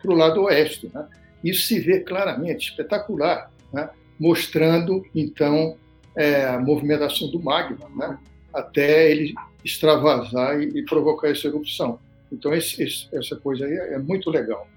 [0.02, 0.90] para o lado oeste.
[0.94, 1.08] Né?
[1.44, 3.90] Isso se vê claramente, espetacular, né?
[4.20, 5.76] mostrando, então,
[6.16, 8.18] é, a movimentação do magma, né?
[8.54, 12.00] até ele extravasar e, e, provocar essa erupção.
[12.32, 14.68] Então, esse, esse, essa coisa aí é muito legal.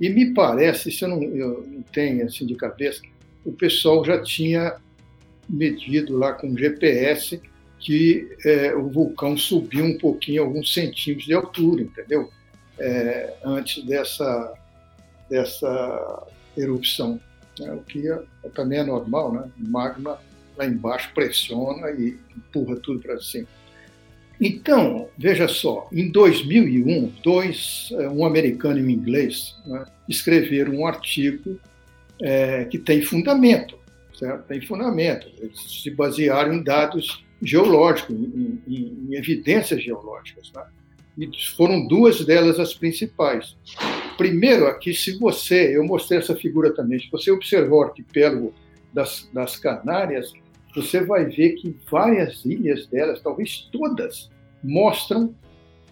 [0.00, 3.02] E me parece, se eu não, eu não tenho assim de cabeça,
[3.44, 4.76] o pessoal já tinha
[5.50, 7.40] medido lá com GPS
[7.80, 12.30] que é, o vulcão subiu um pouquinho, alguns centímetros de altura, entendeu?
[12.78, 14.54] É, antes dessa
[15.28, 17.20] dessa erupção,
[17.58, 17.72] né?
[17.72, 18.18] o que é,
[18.54, 19.50] também é normal, né?
[19.58, 20.18] O magma
[20.56, 23.46] lá embaixo pressiona e empurra tudo para cima.
[24.40, 30.86] Então, veja só, em 2001, dois, é, um americano e um inglês, né, escreveram um
[30.86, 31.60] artigo
[32.22, 33.78] é, que tem fundamento,
[34.20, 34.46] certo?
[34.46, 35.26] Tem fundamento.
[35.38, 40.64] Eles se basearam em dados geológicos, em, em, em evidências geológicas, né?
[41.18, 43.56] E foram duas delas as principais.
[44.16, 48.54] Primeiro, aqui, se você, eu mostrei essa figura também, se você observar o arquipélago
[48.92, 50.32] das, das Canárias,
[50.74, 54.30] você vai ver que várias ilhas delas, talvez todas,
[54.62, 55.34] mostram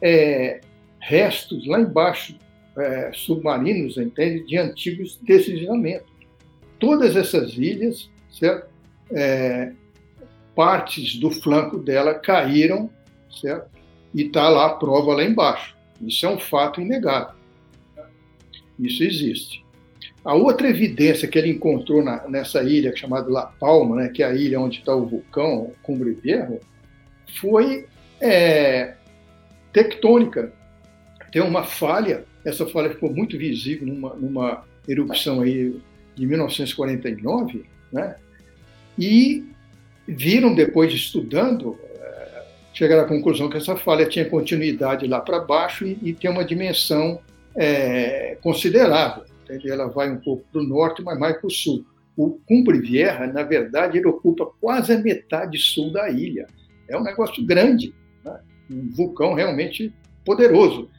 [0.01, 0.61] é,
[1.01, 2.39] restos lá embaixo
[2.77, 6.09] é, submarinos, entende, de antigos deslizamentos.
[6.79, 8.09] Todas essas ilhas,
[8.39, 8.69] certo?
[9.11, 9.73] É,
[10.55, 12.91] partes do flanco dela caíram,
[13.41, 13.69] certo?
[14.15, 15.77] E está lá a prova lá embaixo.
[16.01, 17.35] Isso é um fato inegável.
[18.79, 19.65] Isso existe.
[20.25, 24.27] A outra evidência que ele encontrou na, nessa ilha chamada La Palma, né, que é
[24.27, 26.59] a ilha onde está o vulcão Cumbre Viejo,
[27.41, 27.87] foi
[28.21, 28.95] é,
[29.73, 30.53] tectônica.
[31.33, 35.81] Tem uma falha, essa falha ficou muito visível numa, numa erupção aí
[36.15, 38.17] de 1949, né?
[38.99, 39.45] E
[40.07, 45.87] viram depois estudando, é, chegaram à conclusão que essa falha tinha continuidade lá para baixo
[45.87, 47.21] e, e, tem uma dimensão
[47.55, 49.25] é, considerável.
[49.45, 49.71] Entende?
[49.71, 51.85] Ela vai um pouco para o norte, mas mais para o sul.
[52.17, 56.47] O Cumbre Vieja, na verdade, ele ocupa quase a metade sul da ilha.
[56.89, 58.41] É um negócio grande, né?
[58.71, 59.93] um vulcão realmente
[60.25, 60.91] poderoso.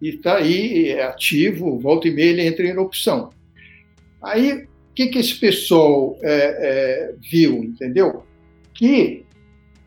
[0.00, 3.30] E está aí é ativo, volta e meia ele entra em erupção.
[4.22, 4.68] Aí,
[4.98, 8.24] que, que esse pessoal é, é, viu, entendeu?
[8.74, 9.24] Que,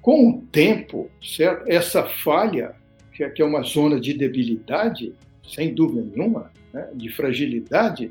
[0.02, 1.66] com o tempo, certo?
[1.68, 2.74] essa falha,
[3.12, 5.14] que é, é uma zona de debilidade,
[5.54, 6.88] sem dúvida nenhuma, né?
[6.94, 8.10] de fragilidade,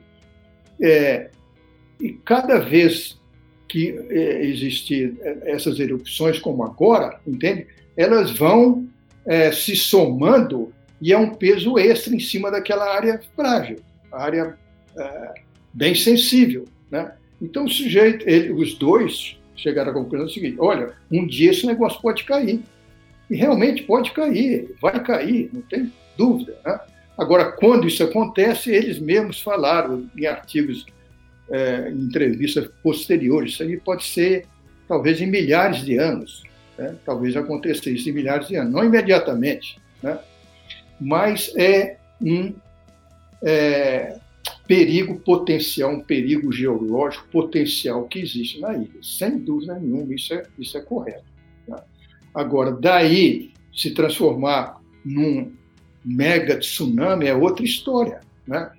[0.78, 1.30] é,
[1.98, 3.18] e cada vez
[3.66, 7.66] que é, existir essas erupções como agora, entende?
[7.96, 8.86] Elas vão
[9.24, 13.78] é, se somando e é um peso extra em cima daquela área frágil,
[14.12, 14.58] área
[14.98, 15.34] é,
[15.72, 17.12] bem sensível, né?
[17.40, 22.00] Então o sujeito, ele, os dois chegaram à conclusão seguinte: olha, um dia esse negócio
[22.00, 22.60] pode cair
[23.30, 26.56] e realmente pode cair, vai cair, não tem dúvida.
[26.64, 26.80] Né?
[27.16, 30.86] Agora, quando isso acontece, eles mesmos falaram em artigos
[31.50, 33.52] é, em entrevistas posteriores.
[33.52, 34.46] Isso aí pode ser,
[34.88, 36.42] talvez, em milhares de anos.
[36.78, 36.96] Né?
[37.04, 38.72] Talvez aconteça isso em milhares de anos.
[38.72, 40.18] Não imediatamente, né?
[41.00, 42.54] mas é um
[43.42, 44.18] é,
[44.70, 49.02] perigo potencial, um perigo geológico potencial que existe na ilha.
[49.02, 51.24] Sem dúvida nenhuma, isso é, isso é correto.
[51.66, 51.84] Tá?
[52.32, 55.52] Agora, daí se transformar num
[56.04, 58.20] mega tsunami é outra história.
[58.46, 58.70] Né?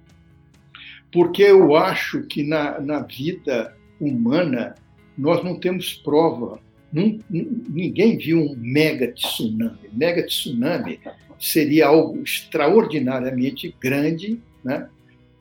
[1.12, 4.75] porque eu acho que na, na vida humana
[5.17, 6.60] nós não temos prova.
[6.93, 9.89] ninguém viu um mega tsunami.
[9.91, 10.99] Mega tsunami
[11.38, 14.88] seria algo extraordinariamente grande, né?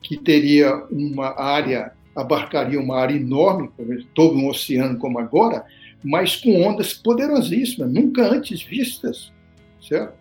[0.02, 3.70] Que teria uma área, abarcaria uma área enorme,
[4.14, 5.64] todo um oceano como agora,
[6.02, 9.32] mas com ondas poderosíssimas, nunca antes vistas,
[9.86, 10.14] certo?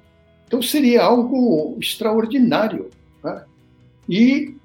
[0.47, 2.89] Então seria algo extraordinário.
[3.23, 3.43] Né?
[4.09, 4.55] E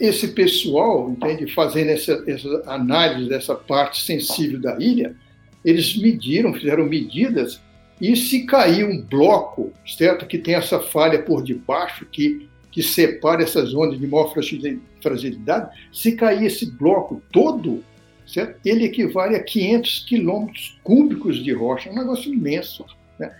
[0.00, 5.14] esse pessoal, entende, fazendo essa, essa análise dessa parte sensível da ilha,
[5.64, 7.60] eles mediram, fizeram medidas,
[8.00, 12.48] e se cair um bloco, certo, que tem essa falha por debaixo, que,
[12.78, 14.32] que separa essas ondas de maior
[15.02, 17.82] fragilidade, se cair esse bloco todo,
[18.24, 22.86] certo, ele equivale a 500 quilômetros cúbicos de rocha, é um negócio imenso.
[23.18, 23.36] Né?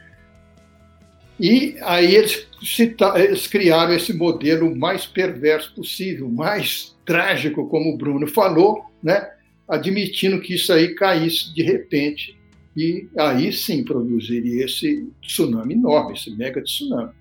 [1.39, 2.49] E aí eles,
[3.15, 9.25] eles criaram esse modelo mais perverso possível, mais trágico, como o Bruno falou, né?
[9.69, 12.37] admitindo que isso aí caísse de repente
[12.77, 17.13] e aí sim produziria esse tsunami enorme, esse mega tsunami.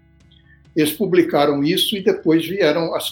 [0.77, 3.11] Eles publicaram isso e depois vieram as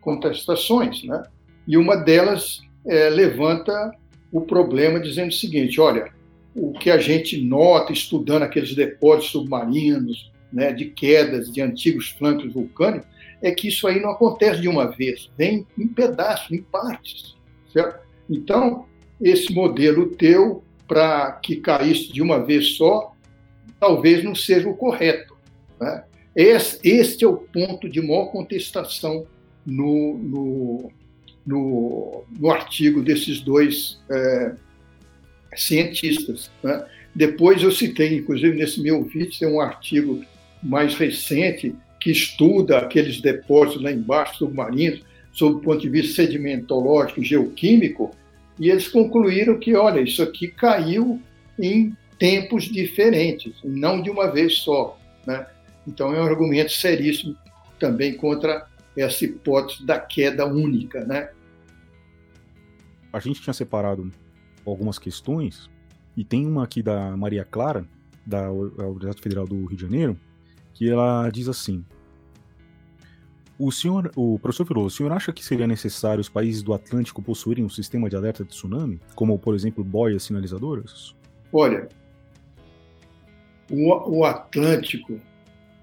[0.00, 1.22] contestações, né?
[1.64, 3.94] E uma delas é, levanta
[4.32, 6.12] o problema dizendo o seguinte: olha,
[6.56, 12.52] o que a gente nota estudando aqueles depósitos submarinos, né, de quedas de antigos flancos
[12.52, 13.06] vulcânicos,
[13.40, 17.36] é que isso aí não acontece de uma vez, vem em pedaços, em partes.
[17.72, 18.00] Certo?
[18.28, 18.86] Então,
[19.20, 23.14] esse modelo teu, para que caísse de uma vez só,
[23.78, 25.36] talvez não seja o correto.
[25.80, 26.04] Né?
[26.34, 29.26] Esse, este é o ponto de maior contestação
[29.64, 30.92] no, no,
[31.46, 34.54] no, no artigo desses dois é,
[35.54, 36.50] cientistas.
[36.62, 36.84] Né?
[37.14, 40.24] Depois eu citei, inclusive nesse meu vídeo, tem um artigo
[40.62, 47.20] mais recente que estuda aqueles depósitos lá embaixo submarinos, sob o ponto de vista sedimentológico
[47.20, 48.14] e geoquímico,
[48.58, 51.20] e eles concluíram que, olha, isso aqui caiu
[51.58, 54.98] em tempos diferentes, não de uma vez só.
[55.26, 55.44] Né?
[55.86, 57.36] Então é um argumento seríssimo
[57.78, 58.66] também contra
[58.96, 61.04] essa hipótese da queda única.
[61.04, 61.30] Né?
[63.12, 64.10] A gente tinha separado
[64.64, 65.70] algumas questões,
[66.16, 67.86] e tem uma aqui da Maria Clara,
[68.24, 70.16] da Universidade Federal do Rio de Janeiro,
[70.72, 71.84] que ela diz assim:
[73.58, 77.22] o senhor, o professor falou, o senhor acha que seria necessário os países do Atlântico
[77.22, 81.14] possuírem um sistema de alerta de tsunami, como por exemplo boias sinalizadoras?
[81.52, 81.88] Olha,
[83.70, 85.20] o, o Atlântico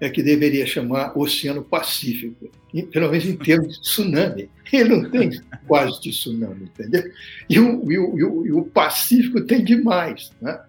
[0.02, 2.50] é que deveria chamar Oceano Pacífico,
[2.90, 4.50] pelo menos em termos de tsunami.
[4.72, 5.30] Ele não tem
[5.64, 7.04] quase de tsunami, entendeu?
[7.48, 10.32] E o, e o, e o Pacífico tem demais.
[10.40, 10.60] Né?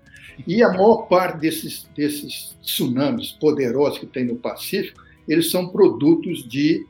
[0.45, 6.47] E a maior parte desses, desses tsunamis poderosos que tem no Pacífico, eles são produtos
[6.47, 6.85] de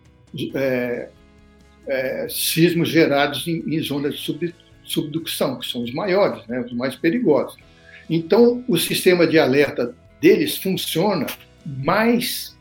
[0.54, 1.08] é,
[1.88, 4.54] é, sismos gerados em, em zonas de sub,
[4.84, 7.58] subducção, que são os maiores, né, os mais perigosos.
[8.10, 11.26] Então, o sistema de alerta deles funciona
[11.66, 12.58] mais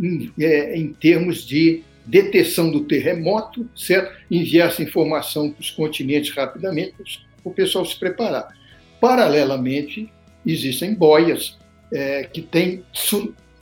[0.00, 4.16] em, é, em termos de detecção do terremoto, certo?
[4.30, 6.94] enviar essa informação para os continentes rapidamente
[7.42, 8.56] para o pessoal se preparar.
[9.00, 10.12] Paralelamente,
[10.46, 11.58] existem boias
[11.92, 12.84] é, que têm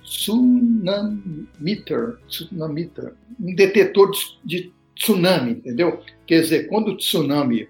[0.03, 1.47] tsunamiter,
[2.29, 6.03] tsunamiter, um detetor de, de, tsunami, entendeu?
[6.27, 7.69] Quer dizer, quando o tsunami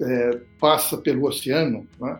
[0.00, 2.18] é, passa pelo oceano, né,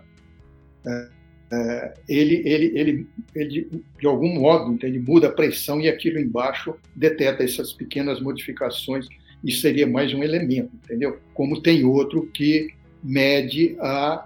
[0.87, 1.09] é,
[1.53, 6.75] é, ele, ele, ele, ele, de algum modo, ele muda a pressão e aquilo embaixo
[6.97, 9.07] detecta essas pequenas modificações
[9.45, 11.19] e seria mais um elemento, entendeu?
[11.35, 12.71] Como tem outro que
[13.05, 14.25] mede a,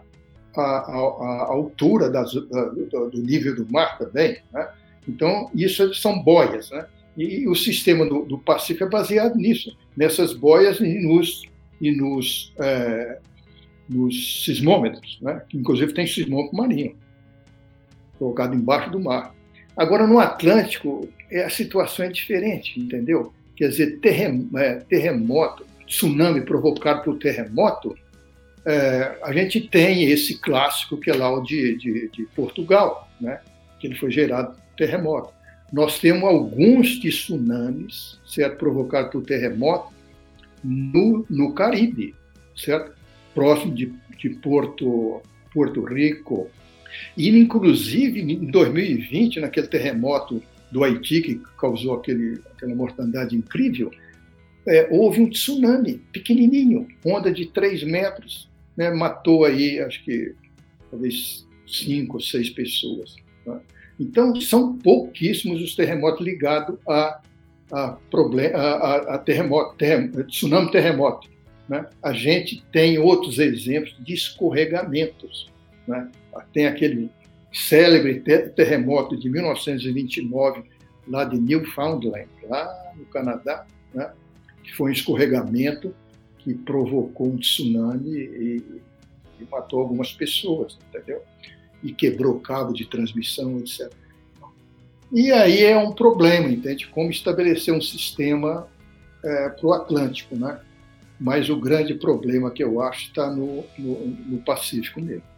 [0.55, 4.69] a, a, a altura das, do, do, nível do mar também, né?
[5.09, 6.87] Então, isso são boias, né?
[7.17, 11.43] E o sistema do, do Pacífico é baseado nisso, nessas boias e nos,
[11.81, 13.19] e nos, é,
[13.89, 15.43] nos sismômetros, né?
[15.49, 16.95] que inclusive tem sismômetro marinho
[18.19, 19.35] colocado embaixo do mar.
[19.77, 23.33] Agora, no Atlântico, é, a situação é diferente, entendeu?
[23.55, 23.99] Quer dizer,
[24.57, 27.97] é, terremoto, tsunami provocado por terremoto,
[28.65, 33.41] é, a gente tem esse clássico que é lá o de, de, de Portugal, né?
[33.79, 35.33] que ele foi gerado por terremoto.
[35.73, 39.93] Nós temos alguns tsunamis, certo, provocados por terremoto
[40.63, 42.15] no, no Caribe,
[42.57, 42.93] certo?
[43.35, 46.51] Próximo de, de Porto, Porto Rico,
[47.17, 53.91] e, inclusive, em 2020, naquele terremoto do Haiti, que causou aquele, aquela mortandade incrível,
[54.67, 60.35] é, houve um tsunami pequenininho, onda de 3 metros, né, matou aí, acho que,
[60.91, 63.17] talvez cinco ou seis pessoas.
[63.47, 63.61] Né?
[63.99, 67.21] Então, são pouquíssimos os terremotos ligados a,
[67.73, 69.77] a, problema, a, a terremoto,
[70.29, 71.29] tsunami terremoto.
[71.69, 71.87] Né?
[72.03, 75.51] A gente tem outros exemplos de escorregamentos.
[75.87, 76.09] Né?
[76.53, 77.11] Tem aquele
[77.57, 78.21] célebre
[78.55, 80.63] terremoto de 1929,
[81.09, 84.13] lá de Newfoundland, lá no Canadá, né?
[84.63, 85.95] que foi um escorregamento
[86.39, 88.83] que provocou um tsunami e,
[89.41, 91.23] e matou algumas pessoas, entendeu?
[91.83, 93.93] E quebrou cabo de transmissão, etc.
[95.13, 96.87] E aí é um problema, entende?
[96.89, 98.69] Como estabelecer um sistema
[99.25, 100.61] é, para o Atlântico, né?
[101.19, 105.36] Mas o grande problema que eu acho está no, no, no Pacífico mesmo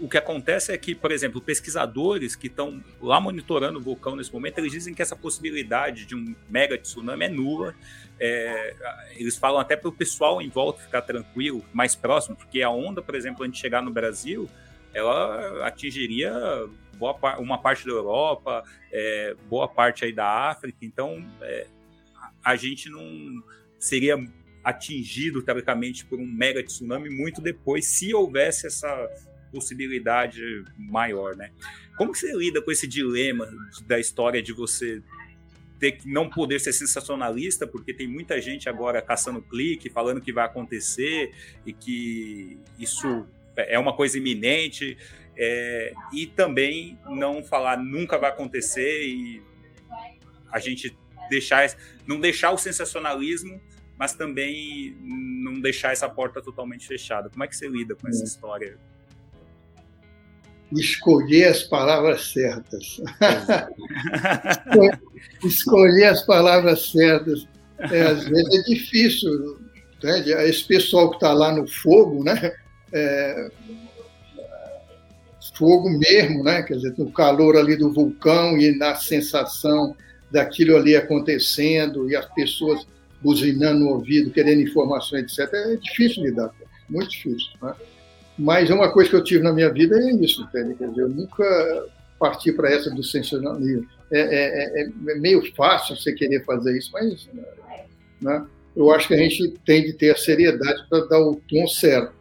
[0.00, 4.32] o que acontece é que, por exemplo, pesquisadores que estão lá monitorando o vulcão nesse
[4.32, 7.74] momento, eles dizem que essa possibilidade de um mega tsunami é nula.
[8.18, 8.74] É,
[9.16, 13.02] eles falam até para o pessoal em volta ficar tranquilo, mais próximo, porque a onda,
[13.02, 14.48] por exemplo, antes de chegar no Brasil,
[14.94, 16.32] ela atingiria
[16.96, 20.78] boa, uma parte da Europa, é, boa parte aí da África.
[20.80, 21.66] Então, é,
[22.42, 23.42] a gente não
[23.78, 24.16] seria
[24.64, 28.88] atingido teoricamente por um mega tsunami muito depois, se houvesse essa
[29.50, 30.42] possibilidade
[30.76, 31.50] maior, né?
[31.96, 33.48] Como você lida com esse dilema
[33.86, 35.02] da história de você
[35.78, 40.32] ter que não poder ser sensacionalista, porque tem muita gente agora caçando clique, falando que
[40.32, 41.32] vai acontecer
[41.66, 44.96] e que isso é uma coisa iminente,
[45.36, 49.42] é, e também não falar nunca vai acontecer e
[50.50, 50.96] a gente
[51.28, 51.68] deixar
[52.06, 53.60] não deixar o sensacionalismo,
[53.98, 57.28] mas também não deixar essa porta totalmente fechada.
[57.28, 58.26] Como é que você lida com essa é.
[58.26, 58.78] história?
[60.72, 63.00] Escolher as palavras certas.
[65.44, 67.46] escolher as palavras certas.
[67.78, 69.58] É, às vezes é difícil.
[70.02, 70.48] Né?
[70.48, 72.52] Esse pessoal que está lá no fogo, né?
[72.92, 73.50] É,
[75.56, 76.62] fogo mesmo, né?
[76.62, 79.96] Quer dizer, no calor ali do vulcão e na sensação
[80.30, 82.86] daquilo ali acontecendo e as pessoas
[83.22, 85.52] buzinando no ouvido, querendo informações, etc.
[85.52, 86.50] É difícil lidar,
[86.88, 87.50] muito difícil.
[87.62, 87.74] Né?
[88.38, 90.74] Mas uma coisa que eu tive na minha vida é isso, entende?
[90.74, 91.86] Quer dizer, eu nunca
[92.18, 93.86] parti para essa do sensacionalismo.
[94.10, 97.28] É, é, é, é, meio fácil você querer fazer isso, mas
[98.20, 101.66] né, eu acho que a gente tem de ter a seriedade para dar o tom
[101.66, 102.14] certo.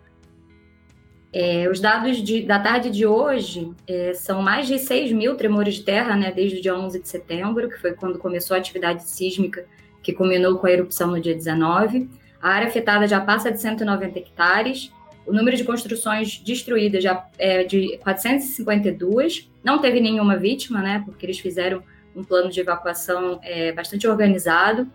[1.32, 5.76] É, os dados de, da tarde de hoje é, são mais de 6 mil tremores
[5.76, 9.04] de terra, né, desde o dia 11 de setembro, que foi quando começou a atividade
[9.04, 9.66] sísmica,
[10.02, 12.10] que culminou com a erupção no dia 19.
[12.42, 14.94] A área afetada já passa de 190 hectares,
[15.26, 19.50] o número de construções destruídas já é de 452.
[19.64, 21.02] Não teve nenhuma vítima, né?
[21.06, 21.84] Porque eles fizeram
[22.16, 24.88] um plano de evacuação é, bastante organizado.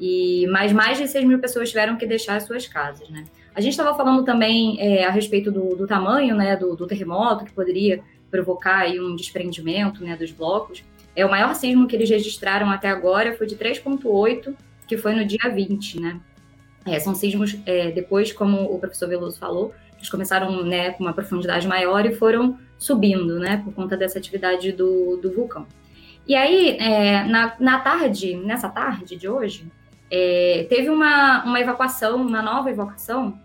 [0.00, 3.24] E mais mais de 6 mil pessoas tiveram que deixar as suas casas, né?
[3.54, 7.44] A gente estava falando também é, a respeito do, do tamanho, né, do, do, terremoto
[7.44, 10.82] que poderia provocar aí um desprendimento, né, dos blocos.
[11.14, 14.52] É o maior sismo que eles registraram até agora foi de 3.8,
[14.88, 16.20] que foi no dia 20, né?
[16.86, 21.14] É, são sismos, é, depois, como o professor Veloso falou, eles começaram né, com uma
[21.14, 25.66] profundidade maior e foram subindo, né, por conta dessa atividade do, do vulcão.
[26.26, 29.70] E aí, é, na, na tarde, nessa tarde de hoje,
[30.10, 33.38] é, teve uma, uma evacuação, uma nova evacuação,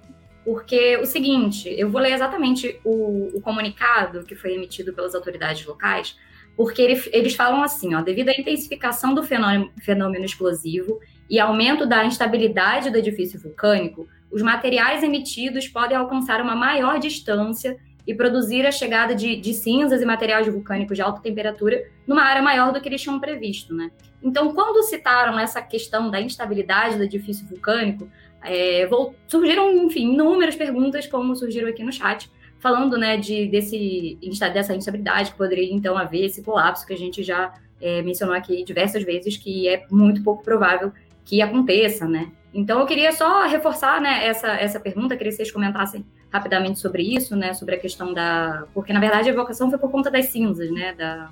[0.43, 5.65] porque o seguinte, eu vou ler exatamente o, o comunicado que foi emitido pelas autoridades
[5.65, 6.17] locais,
[6.55, 10.99] porque ele, eles falam assim, ó, devido à intensificação do fenômeno, fenômeno explosivo
[11.29, 17.77] e aumento da instabilidade do edifício vulcânico, os materiais emitidos podem alcançar uma maior distância
[18.07, 22.41] e produzir a chegada de, de, cinzas e materiais vulcânicos de alta temperatura numa área
[22.41, 23.91] maior do que eles tinham previsto, né?
[24.23, 28.09] Então, quando citaram essa questão da instabilidade do edifício vulcânico,
[28.43, 28.89] é,
[29.27, 34.17] surgiram, enfim, inúmeras perguntas, como surgiram aqui no chat, falando, né, de, desse,
[34.53, 38.63] dessa instabilidade que poderia, então, haver esse colapso que a gente já é, mencionou aqui
[38.63, 40.91] diversas vezes, que é muito pouco provável
[41.25, 42.31] que aconteça, né?
[42.53, 47.03] Então eu queria só reforçar, né, essa, essa pergunta, queria que vocês comentassem rapidamente sobre
[47.03, 48.65] isso, né, sobre a questão da...
[48.73, 51.29] Porque, na verdade, a evocação foi por conta das cinzas, né, da,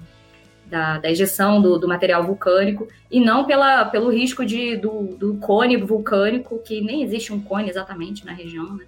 [0.65, 5.35] da, da ejeção do, do, material vulcânico, e não pela, pelo risco de, do, do
[5.37, 8.85] cone vulcânico, que nem existe um cone exatamente na região, né,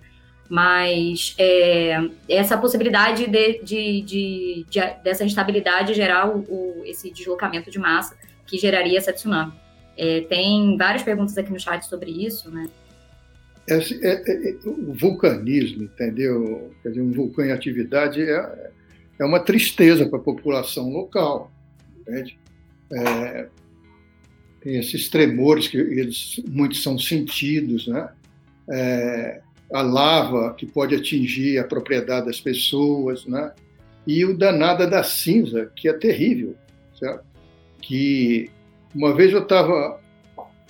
[0.48, 7.70] mas é, essa possibilidade de, de, de, de, dessa instabilidade gerar o, o, esse deslocamento
[7.70, 9.54] de massa que geraria essa tsunami.
[10.02, 12.70] É, tem várias perguntas aqui no chat sobre isso, né?
[13.68, 16.72] É, é, é, o vulcanismo, entendeu?
[16.82, 18.72] Quer dizer, um vulcão em atividade é,
[19.20, 21.52] é uma tristeza para a população local,
[22.00, 22.40] entende?
[22.94, 23.48] É,
[24.62, 28.10] tem esses tremores que eles muitos são sentidos, né?
[28.72, 29.42] É,
[29.74, 33.52] a lava que pode atingir a propriedade das pessoas, né?
[34.08, 36.56] E o danada da cinza, que é terrível,
[36.98, 37.26] certo?
[37.82, 38.50] Que
[38.94, 40.00] uma vez eu estava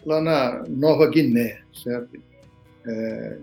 [0.05, 2.21] lá na Nova Guiné, certo?
[2.87, 3.37] É,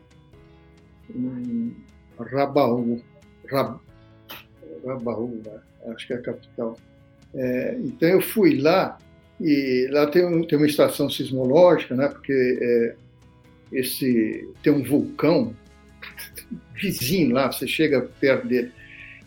[1.14, 1.76] em
[2.18, 3.00] Rabaú,
[3.50, 3.78] Rab,
[4.84, 5.42] Rabaú,
[5.88, 6.78] acho que é a capital.
[7.34, 8.98] É, então eu fui lá
[9.40, 12.08] e lá tem, um, tem uma estação sismológica, né?
[12.08, 12.94] Porque é,
[13.72, 15.54] esse tem um vulcão
[16.74, 18.72] vizinho lá, você chega perto dele.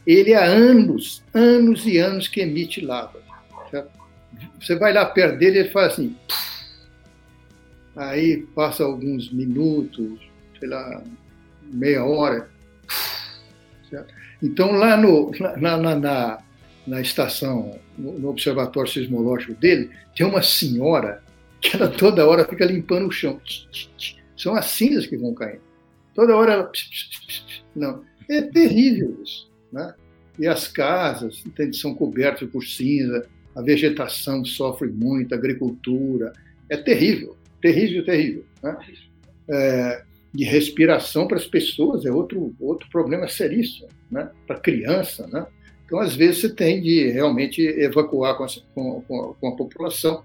[0.05, 3.21] Ele há anos, anos e anos que emite lava.
[3.69, 3.98] Certo?
[4.59, 6.15] Você vai lá perto dele, ele faz assim.
[7.95, 10.19] Aí passa alguns minutos,
[10.59, 11.03] sei lá,
[11.63, 12.49] meia hora.
[14.41, 16.37] Então lá no, na, na, na,
[16.87, 21.21] na estação, no, no observatório sismológico dele, tem uma senhora
[21.59, 23.39] que ela toda hora fica limpando o chão.
[24.37, 25.61] São as cinzas que vão caindo.
[26.15, 26.71] Toda hora ela.
[27.75, 28.03] Não.
[28.29, 29.49] É terrível isso.
[29.71, 29.93] Né?
[30.37, 36.33] E as casas são cobertas por cinza, a vegetação sofre muito, a agricultura.
[36.69, 38.45] É terrível, terrível, terrível.
[38.63, 38.77] Né?
[39.49, 44.29] É, de respiração para as pessoas é outro, outro problema seríssimo, né?
[44.45, 45.27] para a criança.
[45.27, 45.45] Né?
[45.85, 50.23] Então, às vezes, você tem de realmente evacuar com a, com, com a população,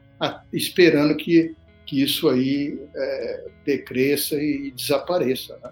[0.53, 1.55] esperando que
[1.87, 5.59] que isso aí é, decresça e desapareça.
[5.63, 5.71] Né?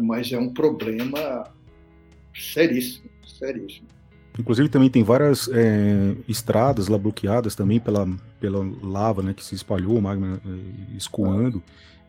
[0.00, 1.52] Mas é um problema
[2.34, 3.86] seríssimo, seríssimo.
[4.38, 8.08] Inclusive também tem várias é, estradas lá bloqueadas também pela,
[8.40, 11.62] pela lava né, que se espalhou, o magma é, escoando.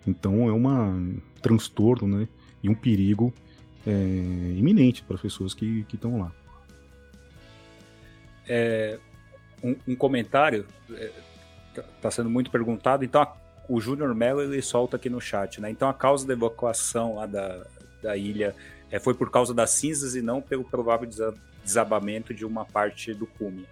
[0.07, 2.27] Então é um transtorno né,
[2.61, 3.33] e um perigo
[3.85, 6.31] é, iminente para as pessoas que estão lá.
[8.47, 8.97] É,
[9.61, 11.11] um, um comentário é,
[11.97, 13.03] está sendo muito perguntado.
[13.03, 13.35] Então, a,
[13.67, 15.69] o Júnior Mello ele solta aqui no chat, né?
[15.69, 17.65] Então, a causa da evacuação lá da,
[18.01, 18.55] da ilha
[19.01, 21.07] foi por causa das cinzas e não pelo provável
[21.63, 23.65] desabamento de uma parte do cume.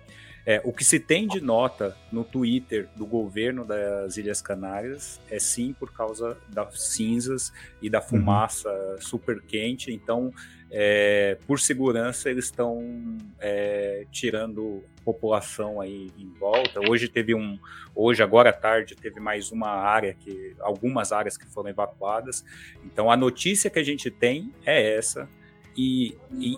[0.45, 5.37] É, o que se tem de nota no Twitter do governo das Ilhas Canárias é
[5.37, 8.07] sim por causa das cinzas e da uhum.
[8.07, 9.01] fumaça uhum.
[9.01, 9.93] super quente.
[9.93, 10.33] Então,
[10.71, 16.79] é, por segurança, eles estão é, tirando população aí em volta.
[16.89, 17.59] Hoje teve um,
[17.93, 22.43] hoje agora à tarde teve mais uma área que, algumas áreas que foram evacuadas.
[22.83, 25.29] Então, a notícia que a gente tem é essa
[25.77, 26.57] e, e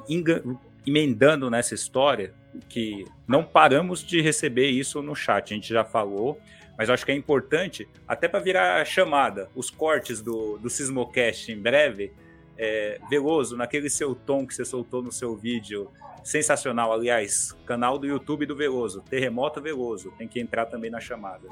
[0.86, 2.34] emendando nessa história
[2.70, 6.40] que não paramos de receber isso no chat, a gente já falou,
[6.78, 11.60] mas acho que é importante, até para virar chamada, os cortes do, do Sismocast em
[11.60, 12.12] breve,
[12.56, 15.90] É, Veloso, naquele seu tom que você soltou no seu vídeo,
[16.24, 21.48] sensacional, aliás, canal do YouTube do Veloso, Terremoto Veloso, tem que entrar também na chamada.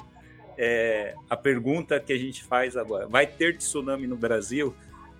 [0.56, 4.72] É, a pergunta que a gente faz agora, vai ter tsunami no Brasil?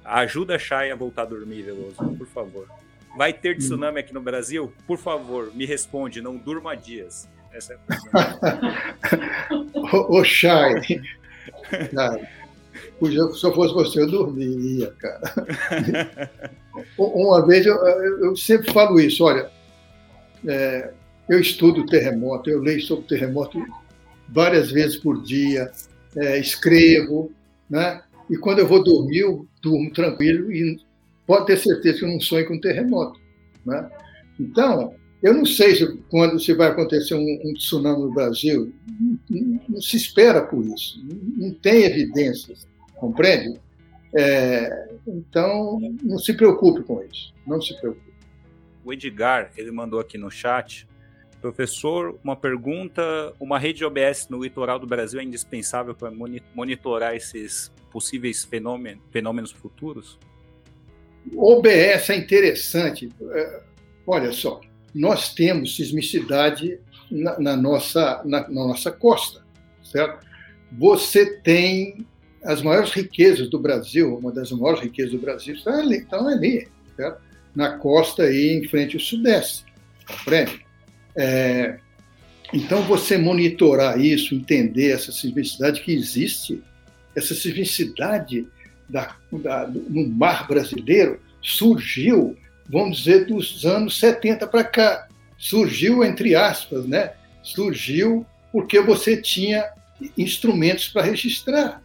[0.04, 2.68] Ajuda a Chay a voltar a dormir, Veloso, por favor.
[3.16, 4.72] Vai ter tsunami aqui no Brasil?
[4.86, 7.28] Por favor, me responde, não durma dias.
[7.52, 8.38] Essa é a pergunta.
[10.08, 10.22] Ô,
[11.94, 12.20] cara,
[13.08, 16.30] se eu fosse você, eu dormiria, cara.
[16.96, 19.50] Uma vez, eu, eu, sempre falo isso, olha,
[20.46, 20.90] é,
[21.28, 23.62] eu estudo terremoto, eu leio sobre terremoto
[24.28, 25.70] várias vezes por dia,
[26.16, 27.30] é, escrevo,
[27.68, 28.02] né?
[28.30, 30.80] E quando eu vou dormir, eu durmo tranquilo e
[31.26, 33.20] pode ter certeza que eu não sonho com terremoto,
[33.64, 33.90] né?
[34.38, 39.18] Então, eu não sei se, quando se vai acontecer um, um tsunami no Brasil, não,
[39.30, 42.66] não, não, se espera por isso, não, não tem evidências,
[42.96, 43.60] compreende?
[44.14, 48.12] É, então, não se preocupe com isso, não se preocupe.
[48.84, 50.86] O Edgar, ele mandou aqui no chat
[51.42, 56.10] Professor, uma pergunta: uma rede OBS no litoral do Brasil é indispensável para
[56.54, 60.18] monitorar esses possíveis fenômenos, fenômenos futuros?
[61.36, 63.08] OBS é interessante.
[63.30, 63.60] É,
[64.06, 64.60] olha só,
[64.94, 66.78] nós temos sismicidade
[67.10, 69.42] na, na nossa, na, na, nossa costa,
[69.84, 70.26] certo?
[70.72, 72.06] Você tem
[72.44, 76.68] as maiores riquezas do Brasil, uma das maiores riquezas do Brasil, estão ali, estão ali
[76.96, 77.20] certo?
[77.54, 79.64] na costa aí em frente ao sudeste,
[80.06, 80.64] compreende?
[81.14, 81.78] É,
[82.52, 86.62] então, você monitorar isso, entender essa sismicidade que existe,
[87.14, 88.46] essa sismicidade
[88.92, 92.36] da, da, no mar brasileiro surgiu,
[92.68, 95.08] vamos dizer, dos anos 70 para cá.
[95.38, 97.12] Surgiu, entre aspas, né?
[97.42, 99.64] surgiu porque você tinha
[100.16, 101.82] instrumentos para registrar.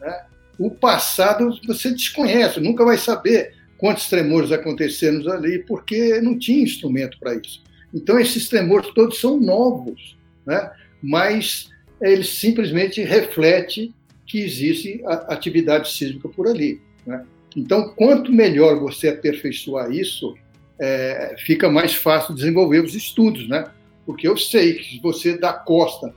[0.00, 0.24] Né?
[0.58, 7.18] O passado você desconhece, nunca vai saber quantos tremores aconteceram ali, porque não tinha instrumento
[7.18, 7.62] para isso.
[7.94, 10.70] Então, esses tremores todos são novos, né?
[11.00, 11.70] mas
[12.02, 13.94] eles simplesmente refletem
[14.28, 16.80] que existe atividade sísmica por ali.
[17.06, 17.24] Né?
[17.56, 20.36] Então, quanto melhor você aperfeiçoar isso,
[20.78, 23.64] é, fica mais fácil desenvolver os estudos, né?
[24.06, 26.14] Porque eu sei que se você da costa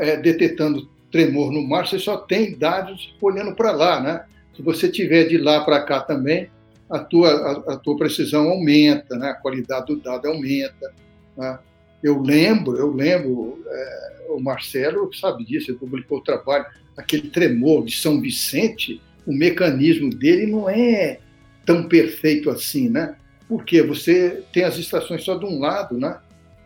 [0.00, 4.24] é, detectando tremor no mar, você só tem dados olhando para lá, né?
[4.54, 6.50] Se você tiver de lá para cá também,
[6.90, 9.30] a tua, a, a, tua precisão aumenta, né?
[9.30, 10.92] a qualidade do dado aumenta.
[11.36, 11.58] Né?
[12.02, 16.66] Eu lembro, eu lembro, é, o Marcelo sabe disso, ele publicou o trabalho,
[16.98, 21.20] aquele tremor de São Vicente, o mecanismo dele não é
[21.64, 23.14] tão perfeito assim, né?
[23.48, 26.18] Porque você tem as estações só de um lado, né?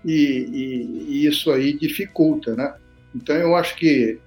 [0.05, 2.75] E, e, e isso aí dificulta, né?
[3.15, 4.19] Então eu acho que,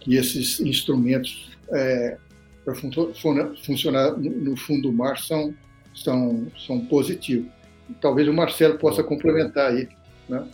[0.00, 2.16] que esses instrumentos é,
[2.64, 5.54] para funcionar no fundo do mar são,
[5.94, 7.46] são, são positivos.
[8.00, 9.88] Talvez o Marcelo possa complementar aí.
[10.28, 10.44] Né?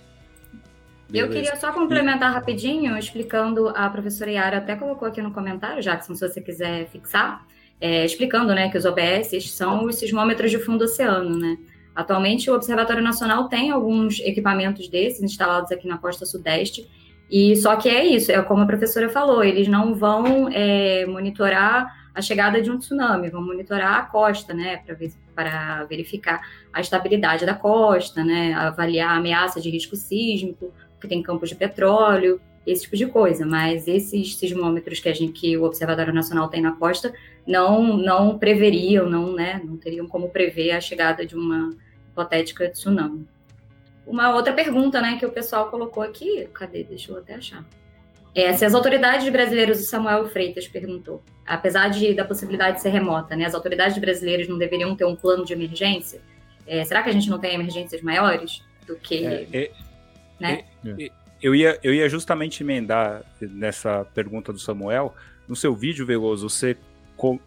[1.12, 6.14] Eu queria só complementar rapidinho, explicando, a professora Yara até colocou aqui no comentário, Jackson,
[6.14, 7.46] se você quiser fixar,
[7.80, 11.38] é, explicando né, que os OBS são os sismômetros de fundo oceano.
[11.38, 11.59] Né?
[11.94, 16.88] Atualmente, o Observatório Nacional tem alguns equipamentos desses instalados aqui na costa sudeste,
[17.30, 22.07] e só que é isso, é como a professora falou, eles não vão é, monitorar
[22.14, 24.82] a chegada de um tsunami, vão monitorar a costa, né,
[25.34, 26.40] para verificar
[26.72, 31.55] a estabilidade da costa, né, avaliar a ameaça de risco sísmico, que tem campos de
[31.55, 33.47] petróleo, esse tipo de coisa.
[33.47, 37.12] Mas esses sismômetros que a gente, que o Observatório Nacional tem na costa,
[37.47, 41.70] não não preveriam, não, né, não teriam como prever a chegada de uma
[42.11, 43.26] hipotética tsunami.
[44.07, 46.84] Uma outra pergunta, né, que o pessoal colocou aqui, cadê?
[46.84, 47.64] Deixa eu até achar.
[48.34, 52.90] É, se as autoridades brasileiras, o Samuel Freitas perguntou, apesar de, da possibilidade de ser
[52.90, 56.20] remota, né, as autoridades brasileiras não deveriam ter um plano de emergência?
[56.66, 59.24] É, será que a gente não tem emergências maiores do que.
[59.26, 59.70] É, é
[60.39, 60.64] né?
[61.43, 65.14] Eu, ia, eu ia justamente emendar nessa pergunta do Samuel.
[65.47, 66.76] No seu vídeo, Veloso, você,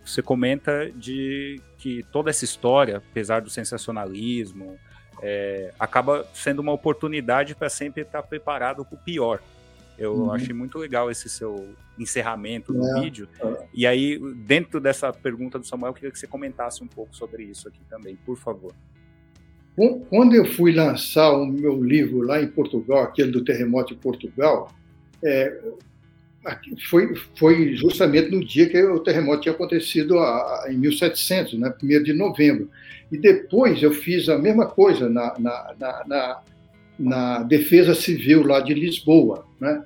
[0.06, 4.78] você comenta de que toda essa história, apesar do sensacionalismo,
[5.22, 9.42] é, acaba sendo uma oportunidade para sempre estar preparado para o pior.
[9.98, 10.32] Eu uhum.
[10.32, 13.02] achei muito legal esse seu encerramento do é.
[13.02, 13.28] vídeo.
[13.38, 13.68] É.
[13.74, 17.44] E aí, dentro dessa pergunta do Samuel, eu queria que você comentasse um pouco sobre
[17.44, 18.74] isso aqui também, por favor.
[20.10, 24.74] Quando eu fui lançar o meu livro lá em Portugal, aquele do terremoto em Portugal,
[25.24, 25.58] é,
[26.90, 32.04] foi, foi justamente no dia que o terremoto tinha acontecido a, em 1700, né, 1
[32.04, 32.70] de novembro.
[33.12, 36.42] E depois eu fiz a mesma coisa na, na, na, na,
[37.00, 39.46] na Defesa Civil lá de Lisboa.
[39.60, 39.82] Né?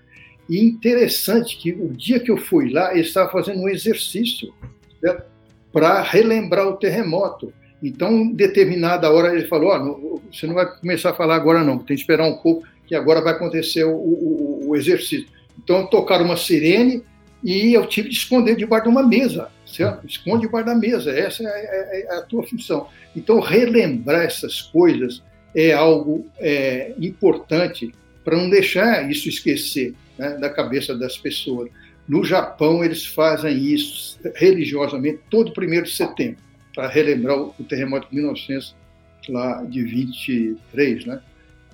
[0.50, 4.54] E interessante que o dia que eu fui lá, ele estava fazendo um exercício.
[5.00, 5.34] Certo?
[5.74, 7.52] para relembrar o terremoto.
[7.84, 11.97] Então, determinada hora, ele falou: oh, você não vai começar a falar agora, não, tem
[11.97, 15.27] que esperar um pouco, que agora vai acontecer o, o, o exercício.
[15.61, 17.03] Então, tocaram uma sirene
[17.43, 20.07] e eu tive de esconder debaixo de uma mesa, certo?
[20.07, 22.88] Esconde debaixo da mesa, essa é, é, é a tua função.
[23.13, 25.21] Então, relembrar essas coisas
[25.53, 31.69] é algo é, importante para não deixar isso esquecer né, da cabeça das pessoas.
[32.07, 36.38] No Japão, eles fazem isso religiosamente todo 1 de setembro,
[36.74, 41.05] para relembrar o terremoto de 1923.
[41.05, 41.21] Né?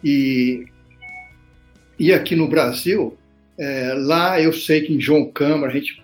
[0.03, 0.65] E,
[1.97, 3.17] e aqui no Brasil,
[3.57, 6.03] é, lá eu sei que em João Câmara a gente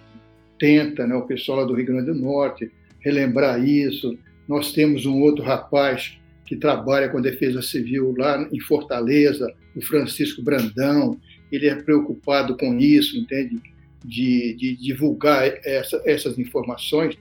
[0.60, 4.18] tenta, né, o pessoal lá do Rio Grande do Norte, relembrar isso.
[4.48, 9.82] Nós temos um outro rapaz que trabalha com a defesa civil lá em Fortaleza, o
[9.82, 11.20] Francisco Brandão.
[11.52, 13.60] Ele é preocupado com isso, entende?
[14.04, 17.18] De, de divulgar essa, essas informações.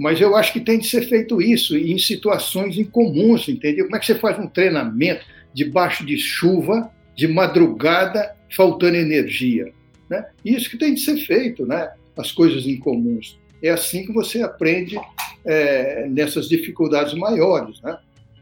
[0.00, 3.84] Mas eu acho que tem de ser feito isso em situações incomuns, entendeu?
[3.84, 9.70] Como é que você faz um treinamento debaixo de chuva, de madrugada, faltando energia?
[10.08, 10.24] Né?
[10.42, 11.90] Isso que tem de ser feito, né?
[12.16, 13.38] As coisas incomuns.
[13.62, 14.98] É assim que você aprende
[15.44, 17.98] é, nessas dificuldades maiores, né?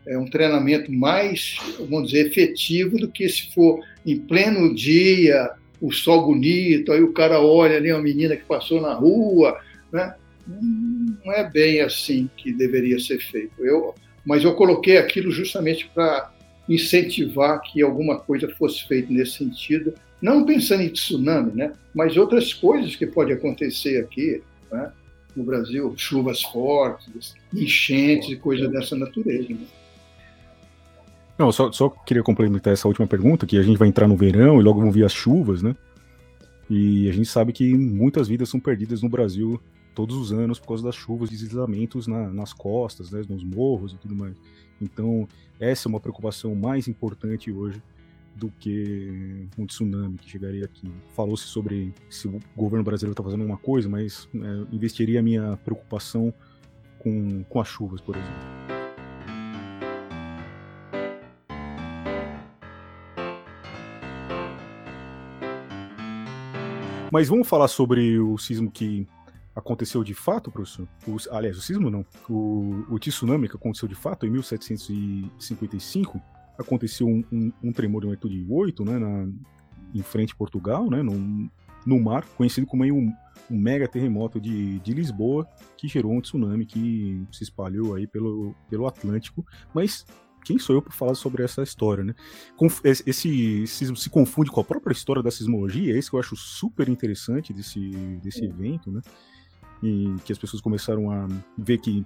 [0.06, 1.56] é um treinamento mais,
[1.90, 5.50] vamos dizer, efetivo do que se for em pleno dia,
[5.80, 9.59] o sol bonito, aí o cara olha ali uma menina que passou na rua,
[9.92, 10.14] né?
[11.28, 13.62] Não é bem assim que deveria ser feito.
[13.62, 16.32] Eu, mas eu coloquei aquilo justamente para
[16.66, 21.74] incentivar que alguma coisa fosse feita nesse sentido, não pensando em tsunami, né?
[21.94, 24.90] Mas outras coisas que podem acontecer aqui, né?
[25.36, 29.50] no Brasil, chuvas fortes, enchentes e coisas dessa natureza.
[29.50, 29.66] Né?
[31.38, 34.58] Não, só, só queria complementar essa última pergunta, que a gente vai entrar no verão
[34.58, 35.76] e logo vão vir as chuvas, né?
[36.70, 39.60] E a gente sabe que muitas vidas são perdidas no Brasil
[39.99, 43.94] todos os anos por causa das chuvas e deslizamentos na, nas costas, né, nos morros
[43.94, 44.36] e tudo mais.
[44.80, 45.26] Então,
[45.59, 47.82] essa é uma preocupação mais importante hoje
[48.36, 50.88] do que um tsunami que chegaria aqui.
[51.16, 56.32] Falou-se sobre se o governo brasileiro está fazendo alguma coisa, mas é, investiria minha preocupação
[57.01, 58.68] com, com as chuvas, por exemplo.
[67.11, 69.09] Mas vamos falar sobre o sismo que
[69.59, 70.88] aconteceu de fato, professor?
[71.06, 72.06] O, aliás, o sismo não.
[72.28, 76.20] O, o tsunami que aconteceu de fato em 1755
[76.59, 79.28] aconteceu um, um, um tremor de magnitude 8, né, na,
[79.94, 81.50] em frente a Portugal, né, no,
[81.86, 83.12] no mar, conhecido como um,
[83.50, 85.46] um mega terremoto de, de Lisboa,
[85.76, 90.04] que gerou um tsunami que se espalhou aí pelo, pelo Atlântico, mas
[90.44, 92.14] quem sou eu para falar sobre essa história, né?
[92.82, 96.36] Esse sismo se confunde com a própria história da sismologia, é isso que eu acho
[96.36, 97.90] super interessante desse,
[98.22, 99.00] desse evento, né?
[99.82, 101.26] E que as pessoas começaram a
[101.56, 102.04] ver que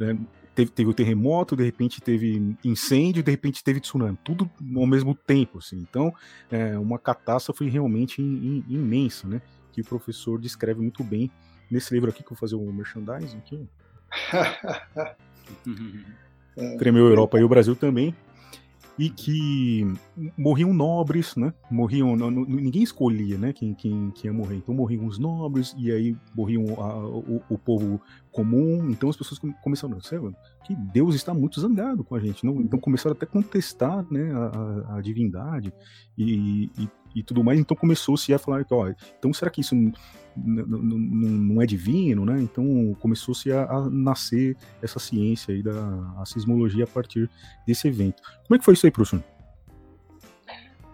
[0.00, 0.18] né,
[0.54, 5.14] teve, teve o terremoto, de repente teve incêndio, de repente teve tsunami, tudo ao mesmo
[5.14, 5.78] tempo, assim.
[5.78, 6.12] Então,
[6.50, 9.40] é uma catástrofe realmente in, in, imensa, né?
[9.72, 11.30] Que o professor descreve muito bem
[11.70, 13.66] nesse livro aqui que eu vou fazer o um merchandising aqui.
[16.78, 18.14] Tremeu a Europa e o Brasil também,
[19.02, 19.84] e que
[20.38, 21.52] morriam nobres, né?
[21.68, 23.52] Morriam, não, ninguém escolhia, né?
[23.52, 24.54] Quem, quem, quem ia morrer.
[24.54, 28.00] Então morriam os nobres e aí morriam a, o, o, povo
[28.30, 28.88] comum.
[28.90, 30.20] Então as pessoas começaram a dizer
[30.64, 32.60] que Deus está muito zangado com a gente, não?
[32.60, 34.30] Então começaram até a contestar, né?
[34.32, 35.72] A, a, a divindade
[36.16, 37.58] e, e, e, tudo mais.
[37.58, 38.88] Então começou-se a falar ó,
[39.18, 39.74] então será que isso
[40.36, 42.40] não é divino, né?
[42.40, 47.28] Então começou-se a, a, nascer essa ciência aí da sismologia a partir
[47.66, 48.22] desse evento.
[48.46, 49.22] Como é que foi isso aí, professor?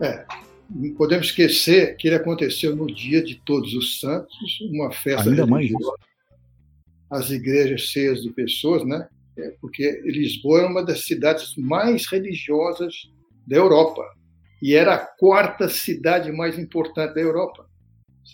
[0.00, 0.24] É,
[0.70, 4.36] não podemos esquecer que ele aconteceu no dia de Todos os Santos,
[4.72, 5.94] uma festa Ainda mais isso.
[7.10, 9.08] as igrejas cheias de pessoas, né?
[9.36, 12.94] É, porque Lisboa é uma das cidades mais religiosas
[13.46, 14.02] da Europa
[14.60, 17.66] e era a quarta cidade mais importante da Europa,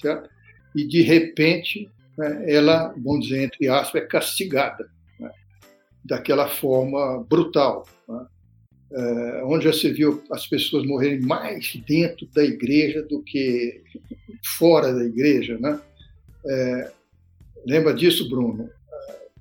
[0.01, 0.34] certo?
[0.75, 5.31] E de repente né, ela, vamos dizer, entre aspas, é castigada né,
[6.05, 7.87] daquela forma brutal.
[8.09, 8.27] Né,
[8.93, 13.83] é, onde já se viu as pessoas morrerem mais dentro da igreja do que
[14.57, 15.59] fora da igreja.
[15.59, 15.81] Né?
[16.47, 16.91] É,
[17.66, 18.70] lembra disso, Bruno?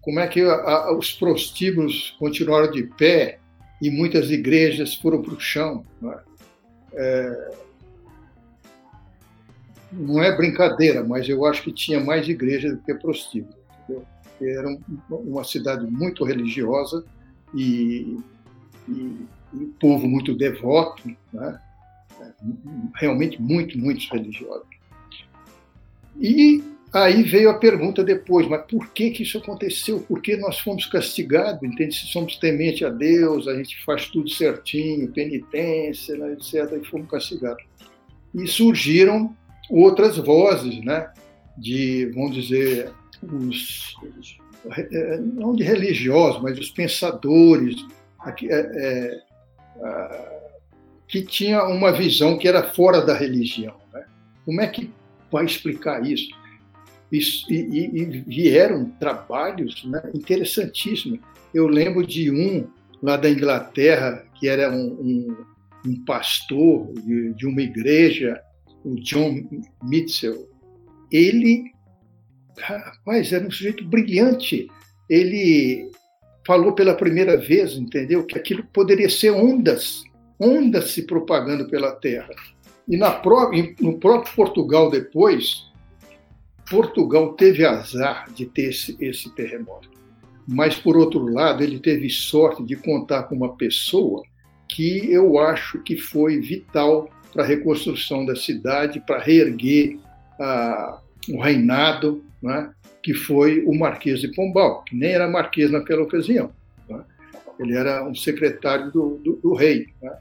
[0.01, 3.39] Como é que a, a, os prostíbulos continuaram de pé
[3.81, 5.85] e muitas igrejas foram para o chão?
[6.01, 6.19] Né?
[6.93, 7.51] É,
[9.93, 13.55] não é brincadeira, mas eu acho que tinha mais igreja do que prostíbulo.
[13.83, 14.05] Entendeu?
[14.41, 14.77] Era
[15.09, 17.05] uma cidade muito religiosa
[17.53, 18.17] e,
[18.87, 21.59] e, um povo muito devoto, né?
[22.95, 24.65] realmente muito, muito religioso.
[26.19, 26.63] E
[26.93, 29.99] Aí veio a pergunta depois, mas por que, que isso aconteceu?
[30.01, 31.63] Por que nós fomos castigados?
[31.63, 31.95] Entende?
[31.95, 37.09] Se somos temente a Deus, a gente faz tudo certinho, penitência, né, etc., e fomos
[37.09, 37.63] castigados.
[38.35, 39.35] E surgiram
[39.81, 41.11] outras vozes, né?
[41.57, 43.95] De, vamos dizer, os,
[44.77, 47.75] é, não de religiosos, mas os pensadores,
[48.49, 49.21] é, é,
[51.07, 53.75] que tinha uma visão que era fora da religião.
[53.93, 54.05] Né?
[54.45, 54.89] Como é que
[55.31, 56.29] vai explicar isso?
[57.11, 61.19] Isso, e, e, e, vieram trabalhos né, interessantíssimos.
[61.53, 62.67] Eu lembro de um
[63.01, 65.37] lá da Inglaterra, que era um, um,
[65.85, 68.41] um pastor de, de, uma igreja,
[68.83, 69.43] o John
[69.83, 70.47] Mitchell.
[71.11, 71.71] Ele,
[72.57, 74.67] rapaz, era um sujeito brilhante.
[75.09, 75.89] Ele
[76.45, 80.03] falou pela primeira vez, entendeu, que aquilo poderia ser ondas,
[80.39, 82.33] ondas se propagando pela Terra.
[82.87, 83.21] E na,
[83.79, 85.71] no próprio Portugal depois,
[86.69, 89.89] Portugal teve azar de ter esse, esse terremoto.
[90.45, 94.23] Mas, por outro lado, ele teve sorte de contar com uma pessoa
[94.67, 99.97] que eu acho que foi vital para a reconstrução da cidade, para reerguer
[101.29, 102.71] o reinado, né,
[103.01, 106.51] que foi o Marquês de Pombal, que nem era marquês naquela ocasião.
[106.87, 107.01] Né?
[107.59, 109.87] Ele era um secretário do, do, do rei.
[110.01, 110.11] Né?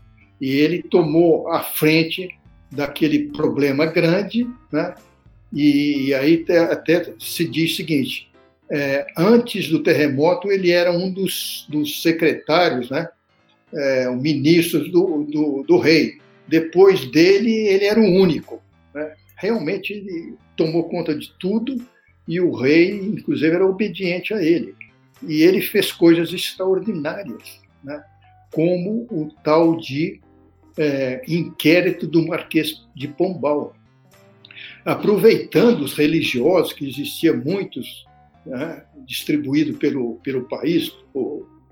[0.40, 2.28] E ele tomou a frente
[2.72, 4.94] daquele problema grande, né?
[5.52, 8.30] E aí até se diz o seguinte:
[8.70, 13.08] é, antes do terremoto, ele era um dos, dos secretários, né?
[13.72, 16.18] É, ministros do, do, do, rei.
[16.52, 18.62] Depois dele, ele era o único.
[18.94, 19.14] Né?
[19.38, 21.82] Realmente, ele tomou conta de tudo
[22.28, 24.74] e o rei, inclusive, era obediente a ele.
[25.26, 28.04] E ele fez coisas extraordinárias, né?
[28.50, 30.20] como o tal de
[30.76, 33.74] é, inquérito do Marquês de Pombal
[34.84, 38.04] aproveitando os religiosos, que existia muitos,
[38.44, 40.90] né, distribuído pelo, pelo país,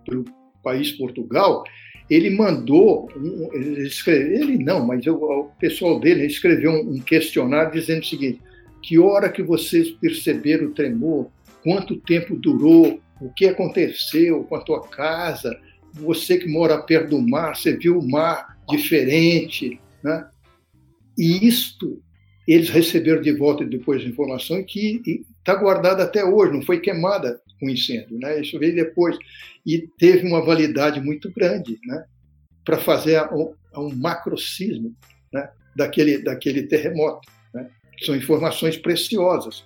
[0.07, 0.25] pelo
[0.63, 1.65] país Portugal,
[2.11, 3.09] ele mandou,
[3.55, 8.05] ele, escreve, ele não, mas eu, o pessoal dele escreveu um, um questionário dizendo o
[8.05, 8.41] seguinte,
[8.83, 11.31] que hora que vocês perceberam o tremor,
[11.63, 15.57] quanto tempo durou, o que aconteceu com a tua casa,
[15.93, 20.27] você que mora perto do mar, você viu o mar diferente, né?
[21.17, 22.03] E isto
[22.49, 25.03] eles receberam de volta depois a informação que
[25.39, 28.41] está guardada até hoje, não foi queimada com incêndio, né?
[28.41, 29.17] Isso veio depois
[29.67, 32.05] e teve uma validade muito grande, né?
[32.65, 34.95] Para fazer um, um macrocismo,
[35.33, 35.51] né?
[35.77, 37.71] Daquele daquele terremoto, né?
[38.03, 39.65] São informações preciosas.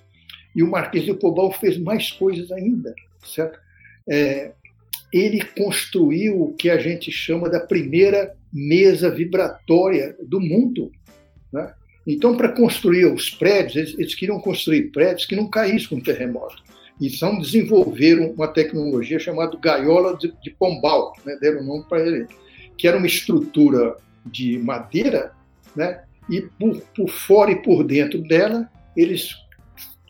[0.55, 2.93] E o Marquês de Pombal fez mais coisas ainda,
[3.23, 3.59] certo?
[4.09, 4.53] É,
[5.11, 10.91] ele construiu o que a gente chama da primeira mesa vibratória do mundo,
[11.51, 11.73] né?
[12.07, 16.63] Então, para construir os prédios, eles, eles, queriam construir prédios que não caíssem com terremoto.
[17.01, 21.37] Então, desenvolveram uma tecnologia chamada gaiola de, de pombal, né?
[21.41, 22.27] deram o nome para ele,
[22.77, 25.33] que era uma estrutura de madeira,
[25.75, 26.03] né?
[26.29, 29.35] e por, por fora e por dentro dela, eles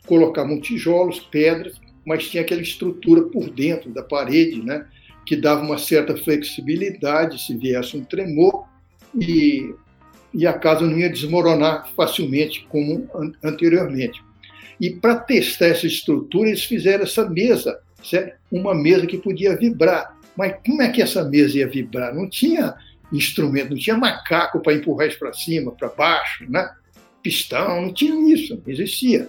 [0.06, 4.86] colocavam tijolos, pedras, mas tinha aquela estrutura por dentro da parede, né?
[5.26, 8.68] que dava uma certa flexibilidade se viesse um tremor,
[9.20, 9.74] e
[10.36, 13.10] e a casa não ia desmoronar facilmente como
[13.42, 14.22] anteriormente.
[14.80, 18.38] E para testar essa estrutura, eles fizeram essa mesa, certo?
[18.52, 20.16] uma mesa que podia vibrar.
[20.36, 22.14] Mas como é que essa mesa ia vibrar?
[22.14, 22.76] Não tinha
[23.12, 26.70] instrumento, não tinha macaco para empurrar isso para cima, para baixo, né?
[27.26, 29.28] pistão, não tinha isso, não existia.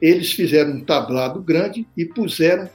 [0.00, 2.70] Eles fizeram um tablado grande e puseram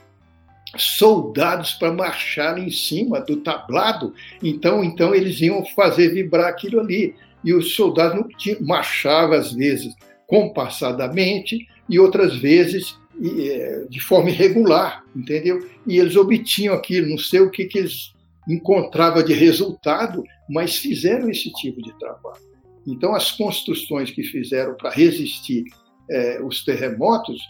[0.76, 4.14] soldados para marchar em cima do tablado.
[4.42, 8.22] Então, então eles iam fazer vibrar aquilo ali e os soldados
[8.60, 9.94] marchavam, às vezes,
[10.30, 15.68] compassadamente e outras vezes é, de forma irregular, entendeu?
[15.84, 18.14] E eles obtinham aquilo, não sei o que, que eles
[18.48, 22.40] encontravam de resultado, mas fizeram esse tipo de trabalho.
[22.86, 25.64] Então, as construções que fizeram para resistir
[26.08, 27.40] é, os terremotos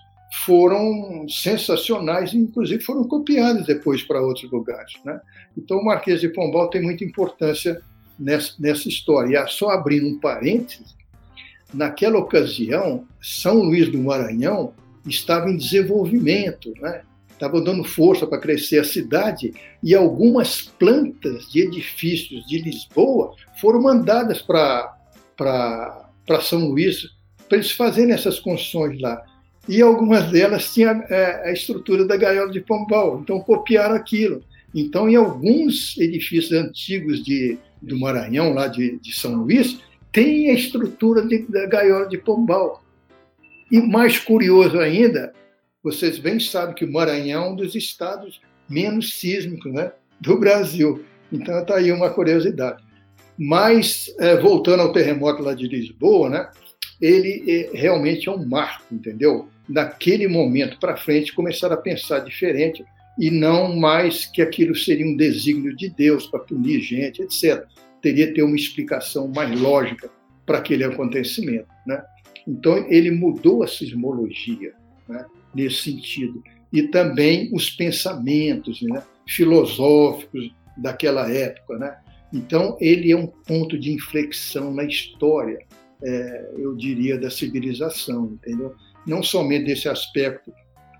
[0.46, 4.94] foram sensacionais inclusive, foram copiadas depois para outros lugares.
[5.04, 5.20] Né?
[5.56, 7.80] Então, o Marquês de Pombal tem muita importância
[8.18, 9.38] nessa, nessa história.
[9.38, 10.94] E só abrindo um parênteses,
[11.72, 14.72] naquela ocasião, São Luís do Maranhão
[15.06, 17.02] estava em desenvolvimento, né?
[17.32, 23.80] estava dando força para crescer a cidade e algumas plantas de edifícios de Lisboa foram
[23.80, 24.94] mandadas para
[26.42, 27.08] São Luís
[27.48, 29.22] para eles fazerem essas construções lá.
[29.68, 34.42] E algumas delas tinham é, a estrutura da gaiola de Pombal, então copiaram aquilo.
[34.74, 39.80] Então, em alguns edifícios antigos de, do Maranhão, lá de, de São Luís,
[40.12, 42.82] tem a estrutura de, da gaiola de Pombal.
[43.70, 45.32] E mais curioso ainda,
[45.82, 51.04] vocês bem sabem que o Maranhão é um dos estados menos sísmicos né, do Brasil.
[51.32, 52.82] Então está aí uma curiosidade.
[53.38, 56.50] Mas, é, voltando ao terremoto lá de Lisboa, né,
[57.00, 59.48] ele é, realmente é um marco, entendeu?
[59.68, 62.84] Daquele momento para frente, começaram a pensar diferente
[63.18, 67.64] e não mais que aquilo seria um desígnio de Deus para punir gente, etc.
[68.00, 70.10] Teria que ter uma explicação mais lógica
[70.46, 71.68] para aquele acontecimento.
[71.86, 72.02] Né?
[72.46, 74.72] Então, ele mudou a sismologia
[75.08, 76.42] né, nesse sentido.
[76.72, 81.76] E também os pensamentos né, filosóficos daquela época.
[81.76, 81.96] Né?
[82.32, 85.58] Então, ele é um ponto de inflexão na história,
[86.02, 88.74] é, eu diria, da civilização, entendeu?
[89.06, 90.52] Não somente desse aspecto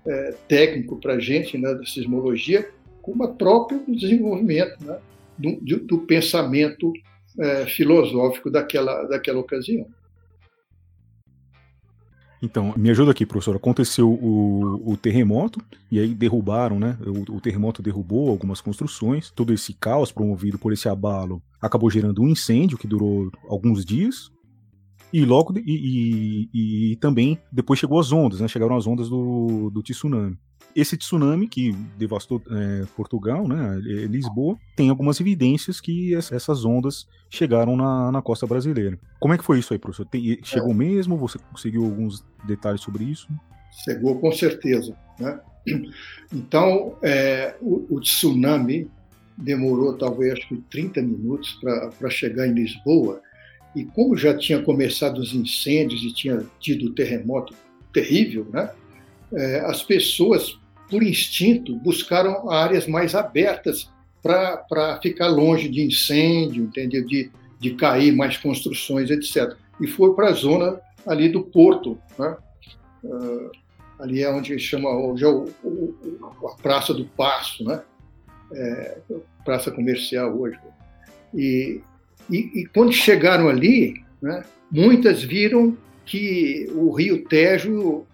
[0.05, 2.69] é, técnico para a gente, né, da sismologia,
[3.01, 4.99] como próprio desenvolvimento né,
[5.37, 6.91] do, do pensamento
[7.39, 9.87] é, filosófico daquela, daquela ocasião.
[12.43, 13.55] Então, me ajuda aqui, professor.
[13.55, 16.97] Aconteceu o, o terremoto, e aí derrubaram, né?
[17.05, 19.29] O, o, terremoto derrubou algumas construções.
[19.29, 24.31] Todo esse caos promovido por esse abalo acabou gerando um incêndio que durou alguns dias.
[25.13, 28.47] E logo e, e, e também depois chegou as ondas, né?
[28.47, 30.37] Chegaram as ondas do, do tsunami
[30.75, 37.07] esse tsunami que devastou é, Portugal, né, é, Lisboa, tem algumas evidências que essas ondas
[37.29, 38.97] chegaram na, na costa brasileira.
[39.19, 40.05] Como é que foi isso aí, professor?
[40.05, 40.75] Tem, chegou é.
[40.75, 41.17] mesmo?
[41.17, 43.27] Você conseguiu alguns detalhes sobre isso?
[43.83, 44.95] Chegou com certeza.
[45.19, 45.39] Né?
[46.33, 48.89] Então, é, o, o, tsunami
[49.37, 53.21] demorou talvez acho que 30 minutos para chegar em Lisboa.
[53.75, 57.53] E como já tinha começado os incêndios e tinha tido o terremoto
[57.93, 58.71] terrível, né?
[59.33, 60.59] É, as pessoas
[60.91, 63.89] por instinto, buscaram áreas mais abertas
[64.21, 67.05] para ficar longe de incêndio, entendeu?
[67.05, 69.55] De, de cair mais construções, etc.
[69.79, 72.35] E foi para a zona ali do porto, né?
[73.03, 73.51] Uh,
[73.97, 77.81] ali é onde chama hoje é o, o, a Praça do Passo, né?
[78.53, 78.97] É,
[79.45, 80.59] praça comercial hoje.
[81.33, 81.79] E,
[82.29, 88.05] e, e, quando chegaram ali, né, muitas viram que o Rio Tejo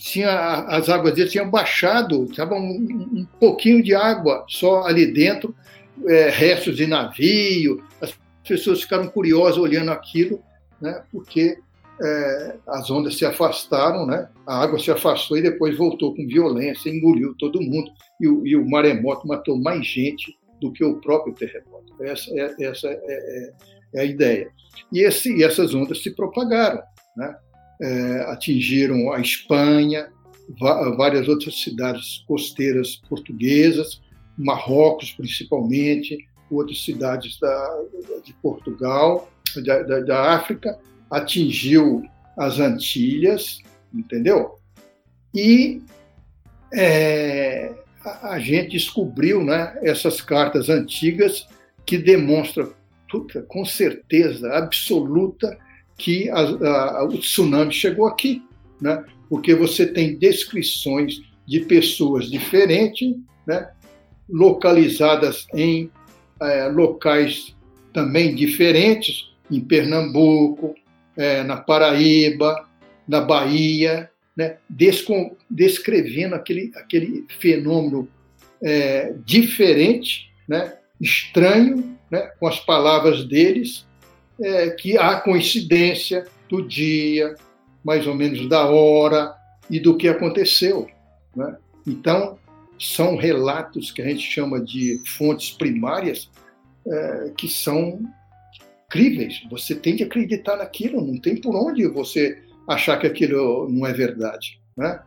[0.00, 5.54] tinha as águas dele tinham baixado, estava um, um, pouquinho de água só ali dentro,
[6.06, 7.82] é, restos de navio.
[8.00, 8.12] As
[8.46, 10.40] pessoas ficaram curiosas olhando aquilo,
[10.80, 11.56] né, porque
[12.02, 16.90] é, as ondas se afastaram, né, a água se afastou e depois voltou com violência,
[16.90, 21.92] engoliu todo mundo e e o maremoto matou mais gente do que o próprio terremoto.
[22.00, 23.52] Essa é, essa é, é,
[23.96, 24.50] é a ideia.
[24.90, 26.82] E, esse, essas ondas se propagaram,
[27.14, 27.36] né?
[27.82, 30.08] é, atingiram a Espanha,
[30.96, 34.00] várias outras cidades costeiras portuguesas,
[34.38, 36.18] Marrocos principalmente,
[36.50, 37.84] outras cidades da,
[38.24, 39.30] de Portugal,
[39.66, 40.78] da, da, da África,
[41.10, 42.02] atingiu
[42.38, 43.58] as Antilhas,
[43.92, 44.58] entendeu?
[45.34, 45.82] E
[46.72, 47.72] é,
[48.04, 51.46] a, gente descobriu né, essas cartas antigas
[51.86, 52.72] que demonstram
[53.48, 55.56] com certeza absoluta
[55.96, 58.42] que a, a, o tsunami chegou aqui,
[58.80, 59.04] né?
[59.28, 63.14] porque você tem descrições de pessoas diferentes,
[63.46, 63.70] né?
[64.28, 65.90] localizadas em
[66.40, 67.54] é, locais
[67.92, 70.74] também diferentes, em Pernambuco,
[71.16, 72.66] é, na Paraíba,
[73.06, 74.56] na Bahia, né?
[74.68, 78.08] Descom, descrevendo aquele, aquele fenômeno
[78.62, 80.76] é, diferente, né?
[81.00, 82.30] estranho, né?
[82.38, 83.86] com as palavras deles,
[84.40, 87.34] é, que há coincidência do dia,
[87.84, 89.34] mais ou menos da hora
[89.70, 90.88] e do que aconteceu.
[91.36, 91.56] Né?
[91.86, 92.38] Então,
[92.78, 96.30] são relatos que a gente chama de fontes primárias
[96.86, 98.00] é, que são
[98.88, 99.42] críveis.
[99.50, 103.92] Você tem que acreditar naquilo, não tem por onde você achar que aquilo não é
[103.92, 104.60] verdade.
[104.76, 105.00] Né?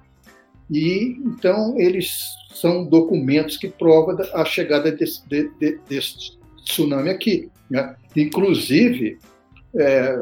[0.69, 2.19] E então eles
[2.53, 7.49] são documentos que provam a chegada desse, de, de, desse tsunami aqui.
[7.69, 7.95] Né?
[8.15, 9.19] Inclusive,
[9.75, 10.21] é,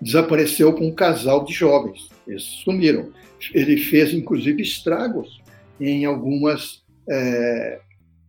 [0.00, 2.08] desapareceu com um casal de jovens.
[2.26, 3.10] Eles sumiram.
[3.52, 5.40] Ele fez, inclusive, estragos
[5.80, 7.80] em algumas é,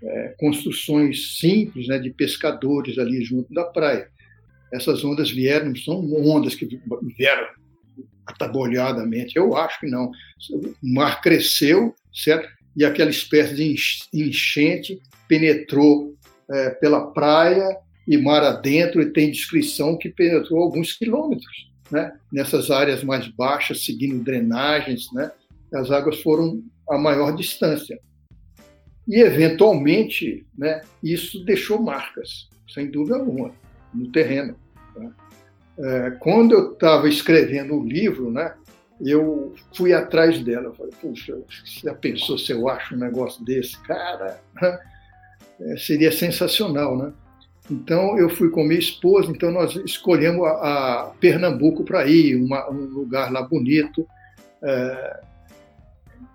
[0.03, 4.09] é, construções simples né, de pescadores ali junto da praia.
[4.74, 6.68] Essas ondas vieram, são ondas que
[7.18, 7.47] vieram
[8.26, 10.11] atabolhadamente, eu acho que não.
[10.84, 12.49] O mar cresceu, certo?
[12.76, 13.76] E aquela espécie de
[14.13, 16.13] enchente penetrou
[16.51, 22.13] é, pela praia e mar adentro, e tem descrição que penetrou alguns quilômetros, né?
[22.32, 25.32] nessas áreas mais baixas, seguindo drenagens, né?
[25.74, 27.99] as águas foram a maior distância.
[29.07, 33.53] E, eventualmente, né, isso deixou marcas, sem dúvida alguma,
[33.98, 34.56] no terreno.
[34.95, 35.12] Né?
[35.80, 38.54] É, quando eu estava escrevendo o livro, né,
[39.00, 40.74] eu fui atrás dela.
[40.74, 41.38] Falei, puxa,
[41.84, 43.78] já pensou se eu acho um negócio desse?
[43.84, 44.39] Cara,
[45.60, 47.14] é, seria sensacional, né?
[47.70, 52.70] Então eu fui com minha esposa, então nós escolhemos a, a Pernambuco para ir, uma,
[52.72, 54.08] um lugar lá bonito,
[54.64, 55.20] é,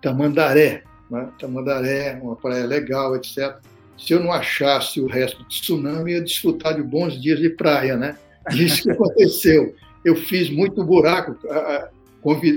[0.01, 1.29] Tamandaré, né?
[1.39, 3.57] Tamandaré, uma praia legal, etc.
[4.03, 7.49] Se eu não achasse o resto do tsunami, eu ia desfrutar de bons dias de
[7.49, 8.17] praia, né?
[8.51, 9.73] Isso que aconteceu.
[10.03, 11.37] Eu fiz muito buraco,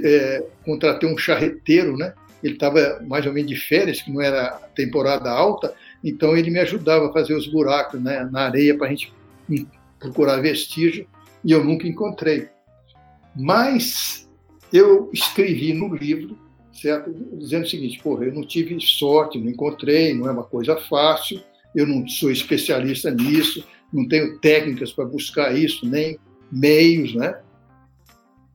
[0.04, 2.12] é, contratei um charreteiro, né?
[2.42, 5.72] Ele estava mais ou menos de férias, que não era temporada alta,
[6.02, 9.12] então ele me ajudava a fazer os buracos né, na areia para a gente
[10.00, 11.06] procurar vestígio,
[11.44, 12.48] e eu nunca encontrei.
[13.34, 14.28] Mas
[14.72, 16.36] eu escrevi no livro,
[16.80, 17.12] certo?
[17.38, 21.40] Dizendo o seguinte: porra, eu não tive sorte, não encontrei, não é uma coisa fácil,
[21.74, 26.18] eu não sou especialista nisso, não tenho técnicas para buscar isso, nem
[26.50, 27.38] meios, né?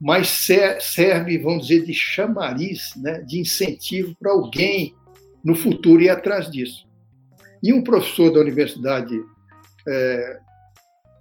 [0.00, 0.46] Mas
[0.80, 3.20] serve, vamos dizer, de chamariz, né?
[3.20, 4.96] de incentivo para alguém
[5.44, 6.88] no futuro ir atrás disso.
[7.62, 9.14] E um professor da Universidade
[9.88, 10.38] é,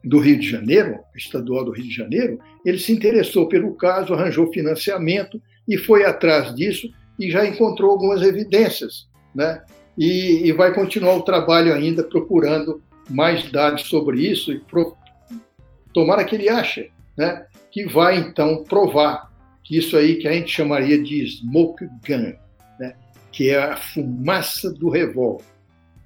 [0.04, 4.52] do Rio de Janeiro, estadual do Rio de Janeiro, ele se interessou pelo caso, arranjou
[4.52, 9.62] financiamento e foi atrás disso e já encontrou algumas evidências, né?
[9.97, 14.95] E, e vai continuar o trabalho ainda procurando mais dados sobre isso e pro,
[15.93, 17.45] tomara que ele ache, né?
[17.72, 19.32] Que vai então provar
[19.64, 22.34] que isso aí que a gente chamaria de smoke gun,
[22.80, 22.95] né?
[23.32, 25.51] Que é a fumaça do revólver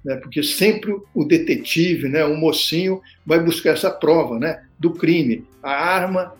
[0.06, 0.14] né?
[0.16, 5.44] porque sempre o detetive, né, o mocinho, vai buscar essa prova né, do crime.
[5.60, 6.32] A arma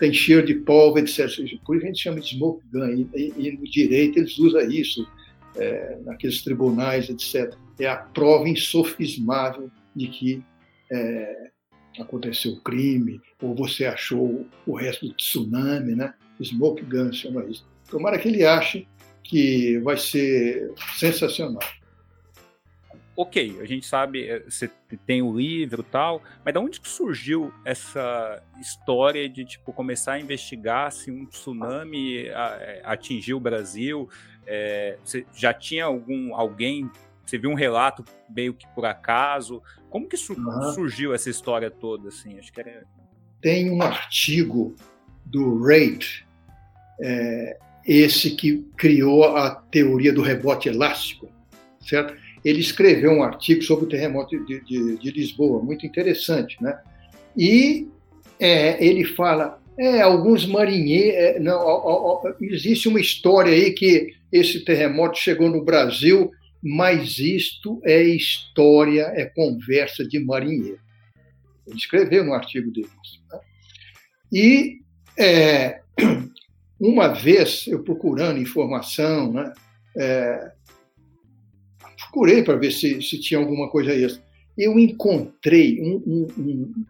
[0.00, 1.28] tem cheiro de pólvora, etc.
[1.64, 5.06] Por isso a gente chama de smoke gun, e, e no direito eles usam isso,
[5.56, 7.54] é, naqueles tribunais, etc.
[7.78, 10.42] É a prova insofismável de que
[10.90, 11.50] é,
[11.98, 16.14] aconteceu o crime, ou você achou o resto do tsunami, né?
[16.42, 17.68] Smoke gun chama isso.
[17.90, 18.88] Tomara que ele ache
[19.22, 21.60] que vai ser sensacional
[23.20, 24.70] ok, a gente sabe, eh, você
[25.06, 30.14] tem o livro e tal, mas da onde que surgiu essa história de tipo começar
[30.14, 34.08] a investigar se um tsunami eh, atingiu o Brasil?
[34.46, 36.90] É, você já tinha algum alguém?
[37.26, 39.62] Você viu um relato meio que por acaso?
[39.90, 40.72] Como que uhum.
[40.72, 42.08] surgiu essa história toda?
[42.08, 42.84] Assim, acho que era...
[43.40, 44.74] Tem um artigo
[45.26, 46.26] do Reid,
[47.00, 51.30] é, esse que criou a teoria do rebote elástico,
[51.80, 52.14] certo?
[52.44, 56.78] Ele escreveu um artigo sobre o terremoto de, de, de Lisboa, muito interessante, né?
[57.36, 57.88] E
[58.38, 64.14] é, ele fala, é, alguns marinheiros, é, não, ó, ó, existe uma história aí que
[64.32, 66.30] esse terremoto chegou no Brasil,
[66.62, 70.78] mas isto é história, é conversa de marinheiro.
[71.66, 72.88] Ele escreveu no artigo dele.
[73.32, 73.40] Né?
[74.32, 74.78] E
[75.18, 75.80] é,
[76.78, 79.52] uma vez eu procurando informação, né,
[79.96, 80.52] é,
[82.10, 84.22] procurei para ver se, se tinha alguma coisa extra.
[84.58, 86.84] Eu encontrei um, um, um,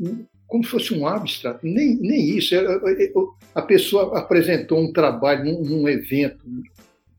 [0.00, 2.54] um como se fosse um abstrato, nem, nem isso.
[3.54, 6.44] A pessoa apresentou um trabalho num, num evento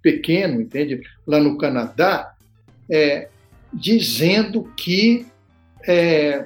[0.01, 1.01] pequeno, entende?
[1.26, 2.36] Lá no Canadá,
[2.89, 3.30] é,
[3.74, 5.26] dizendo que
[5.88, 6.45] é,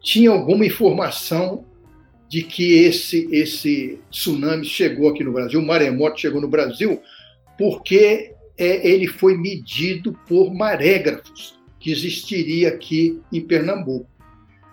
[0.00, 1.64] tinha alguma informação
[2.28, 7.00] de que esse, esse tsunami chegou aqui no Brasil, o maremoto chegou no Brasil,
[7.58, 14.08] porque é, ele foi medido por marégrafos que existiria aqui em Pernambuco.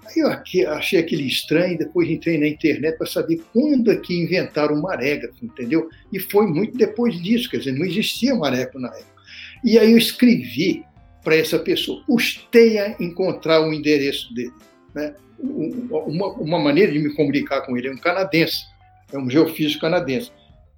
[0.05, 0.27] Aí eu
[0.71, 5.43] achei aquele estranho, depois entrei na internet para saber quando é que inventaram o marégrafo,
[5.43, 5.89] entendeu?
[6.11, 9.13] E foi muito depois disso, quer dizer, não existia marégrafo na época.
[9.63, 10.83] E aí eu escrevi
[11.23, 14.51] para essa pessoa, custei a encontrar o endereço dele.
[14.93, 15.15] Né?
[15.39, 18.65] Uma, uma maneira de me comunicar com ele é um canadense,
[19.11, 20.31] é um geofísico canadense.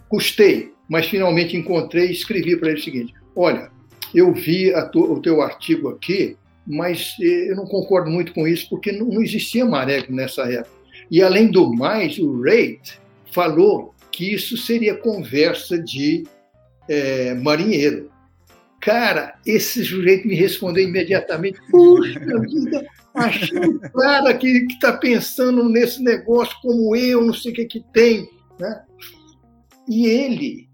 [0.08, 3.70] Custei, mas finalmente encontrei e escrevi para ele o seguinte: olha,
[4.14, 8.92] eu vi o teu artigo aqui, mas eh, eu não concordo muito com isso porque
[8.92, 10.76] não, não existia maré nessa época.
[11.10, 13.00] E além do mais, o Reid
[13.32, 16.24] falou que isso seria conversa de
[16.88, 18.10] é, marinheiro.
[18.80, 26.02] Cara, esse sujeito me respondeu imediatamente: Puxa vida, achei um cara que está pensando nesse
[26.02, 28.30] negócio como eu, não sei o que, que tem.
[28.60, 28.84] Né?
[29.88, 30.70] E ele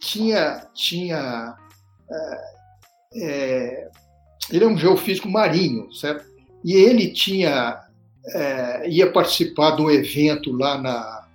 [0.00, 0.66] tinha.
[0.74, 1.56] tinha
[2.10, 2.54] é,
[3.16, 3.90] é,
[4.50, 6.26] ele é um geofísico marinho, certo?
[6.64, 7.88] E ele tinha
[8.34, 11.28] é, ia participar de um evento lá na,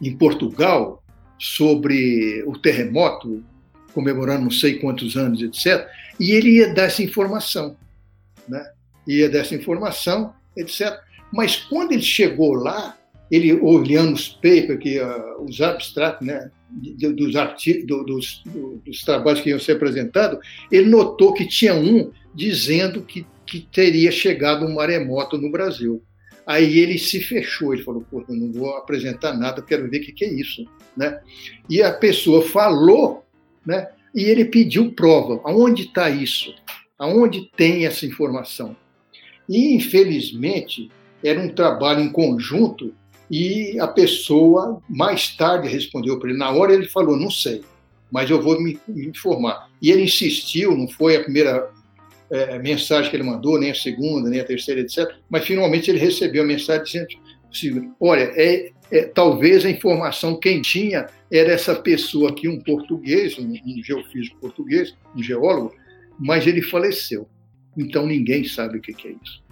[0.00, 1.02] em Portugal
[1.38, 3.44] sobre o terremoto,
[3.92, 5.86] comemorando não sei quantos anos, etc.
[6.18, 7.76] E ele ia dar essa informação,
[8.48, 8.64] né?
[9.06, 10.98] Ia dar essa informação, etc.
[11.32, 12.96] Mas quando ele chegou lá,
[13.30, 19.00] ele olhando os papers, que, uh, os abstratos, né, dos, artigos, do, dos, do, dos
[19.02, 20.38] trabalhos que iam ser apresentados,
[20.70, 26.02] ele notou que tinha um dizendo que, que teria chegado um maremoto no Brasil.
[26.46, 30.12] Aí ele se fechou, ele falou, pô, não vou apresentar nada, quero ver o que,
[30.12, 30.64] que é isso.
[30.96, 31.18] Né?
[31.68, 33.24] E a pessoa falou,
[33.64, 33.88] né?
[34.14, 35.40] e ele pediu prova.
[35.44, 36.54] Aonde está isso?
[36.98, 38.76] Aonde tem essa informação?
[39.48, 40.90] E, infelizmente,
[41.22, 42.94] era um trabalho em conjunto
[43.30, 46.38] e a pessoa mais tarde respondeu para ele.
[46.38, 47.62] Na hora ele falou, não sei,
[48.10, 49.68] mas eu vou me, me informar.
[49.80, 51.70] E ele insistiu, não foi a primeira
[52.30, 55.14] é, mensagem que ele mandou, nem a segunda, nem a terceira, etc.
[55.28, 57.06] Mas finalmente ele recebeu a mensagem
[57.50, 63.38] dizendo: olha, é, é, talvez a informação quem tinha era essa pessoa aqui, um português,
[63.38, 65.74] um, um geofísico português, um geólogo,
[66.18, 67.28] mas ele faleceu.
[67.76, 69.45] Então ninguém sabe o que é isso.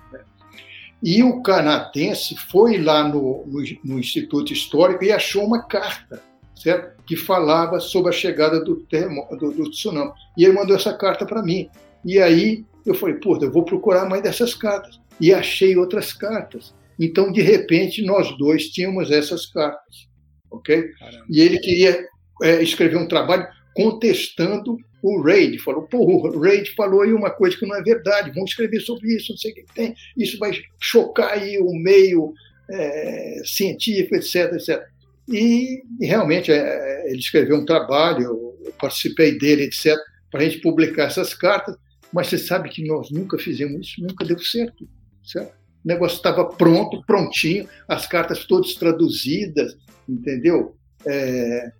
[1.04, 6.22] E o canadense foi lá no, no, no, Instituto Histórico e achou uma carta,
[6.56, 7.04] certo?
[7.04, 10.12] Que falava sobre a chegada do, termo, do, do tsunami.
[10.34, 11.68] E ele mandou essa carta para mim.
[12.02, 14.98] E aí eu falei, pô, eu vou procurar mais dessas cartas.
[15.20, 16.74] E achei outras cartas.
[16.98, 20.08] Então, de repente, nós dois tínhamos essas cartas,
[20.50, 20.88] ok?
[20.98, 21.26] Caramba.
[21.28, 22.08] E ele queria
[22.42, 25.58] é, escrever um trabalho contestando o Reid.
[25.58, 29.14] Falou, pô, o Reid falou aí uma coisa que não é verdade, vamos escrever sobre
[29.14, 29.94] isso, não sei o que tem.
[30.16, 32.32] Isso vai chocar aí o meio
[32.70, 34.82] é, científico, etc, etc.
[35.28, 39.94] E, e realmente, é, ele escreveu um trabalho, eu participei dele, etc,
[40.30, 41.76] para a gente publicar essas cartas,
[42.10, 44.88] mas você sabe que nós nunca fizemos isso, nunca deu certo,
[45.22, 45.52] certo?
[45.84, 49.76] O negócio estava pronto, prontinho, as cartas todas traduzidas,
[50.08, 50.74] entendeu?
[51.04, 51.72] É,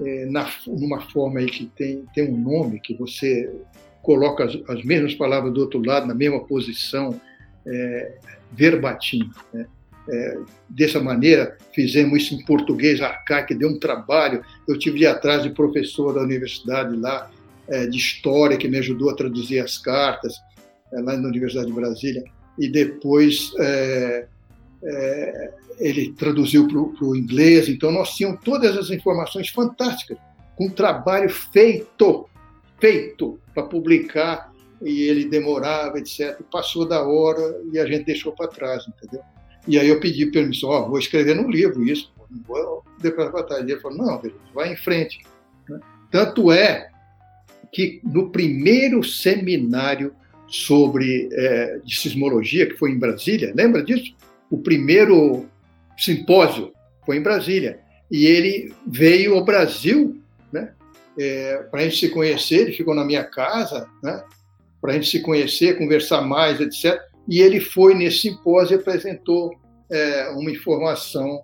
[0.00, 3.50] é, na, numa forma aí que tem, tem um nome, que você
[4.02, 7.20] coloca as, as mesmas palavras do outro lado, na mesma posição,
[7.66, 8.18] é,
[8.52, 9.30] verbatim.
[9.52, 9.66] Né?
[10.10, 10.38] É,
[10.68, 14.42] dessa maneira, fizemos isso em português arcaico, deu um trabalho.
[14.66, 17.30] Eu tive de atrás de professor da universidade lá,
[17.68, 20.36] é, de história que me ajudou a traduzir as cartas
[20.92, 22.24] é, lá na Universidade de Brasília
[22.58, 23.52] e depois
[24.82, 27.68] é, ele traduziu para o inglês.
[27.68, 30.18] Então nós tínhamos todas as informações fantásticas,
[30.56, 32.28] com trabalho feito,
[32.80, 34.52] feito para publicar
[34.82, 36.40] e ele demorava, etc.
[36.50, 39.22] Passou da hora e a gente deixou para trás, entendeu?
[39.66, 43.42] E aí eu pedi permissão, oh, vou escrever no livro isso, não vou deixar para
[43.42, 43.68] trás.
[43.68, 44.22] E ele falou, não,
[44.54, 45.20] vai em frente.
[45.68, 45.78] Né?
[46.10, 46.90] Tanto é
[47.72, 50.14] que no primeiro seminário
[50.46, 54.14] sobre é, de sismologia, que foi em Brasília, lembra disso?
[54.50, 55.46] O primeiro
[55.96, 56.72] simpósio
[57.04, 57.80] foi em Brasília.
[58.10, 60.20] E ele veio ao Brasil
[60.52, 60.72] né,
[61.18, 64.22] é, para a gente se conhecer, ele ficou na minha casa, né,
[64.80, 66.98] para a gente se conhecer, conversar mais, etc.
[67.28, 69.52] E ele foi nesse simpósio e apresentou
[69.90, 71.42] é, uma informação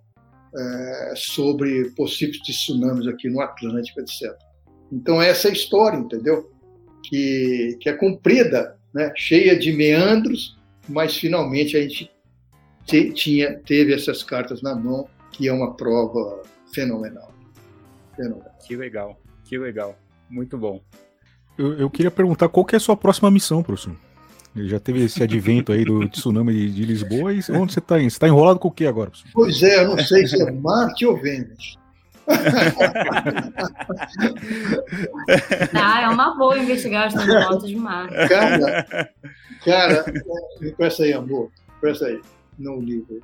[0.56, 4.32] é, sobre possíveis tsunamis aqui no Atlântico, etc.
[4.92, 6.50] Então, essa é a história, entendeu?
[7.02, 9.12] Que, que é comprida, né?
[9.16, 10.56] cheia de meandros,
[10.88, 12.10] mas finalmente a gente
[12.86, 17.32] te, tinha, teve essas cartas na mão, que é uma prova fenomenal.
[18.16, 18.54] fenomenal.
[18.66, 19.96] Que legal, que legal.
[20.28, 20.80] Muito bom.
[21.56, 23.94] Eu, eu queria perguntar qual que é a sua próxima missão, professor?
[24.56, 28.10] Já teve esse advento aí do tsunami de, de Lisboa e onde você está indo?
[28.10, 29.10] Você está enrolado com o que agora?
[29.10, 29.32] Professor?
[29.32, 31.76] Pois é, eu não sei se é Marte ou Vênus.
[35.74, 38.08] ah, é uma boa investigar os terremotos de mar.
[38.28, 39.10] Cara,
[39.64, 40.04] cara,
[40.76, 41.50] presta aí, amor,
[41.80, 42.20] presta aí,
[42.58, 43.20] não livro.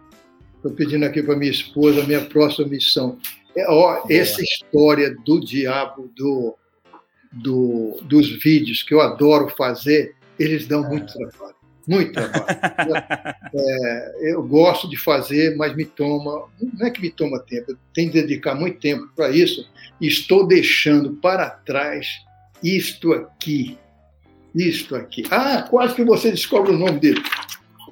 [0.56, 3.18] Estou pedindo aqui para minha esposa a minha próxima missão.
[3.56, 6.56] É, ó, essa história do diabo do,
[7.32, 12.46] do, dos vídeos que eu adoro fazer, eles dão muito trabalho muito trabalho.
[13.52, 17.76] é, eu gosto de fazer, mas me toma, não é que me toma tempo, eu
[17.92, 19.68] tenho que dedicar muito tempo para isso
[20.00, 22.06] e estou deixando para trás
[22.62, 23.76] isto aqui.
[24.54, 25.24] Isto aqui.
[25.30, 27.22] Ah, quase que você descobre o nome dele.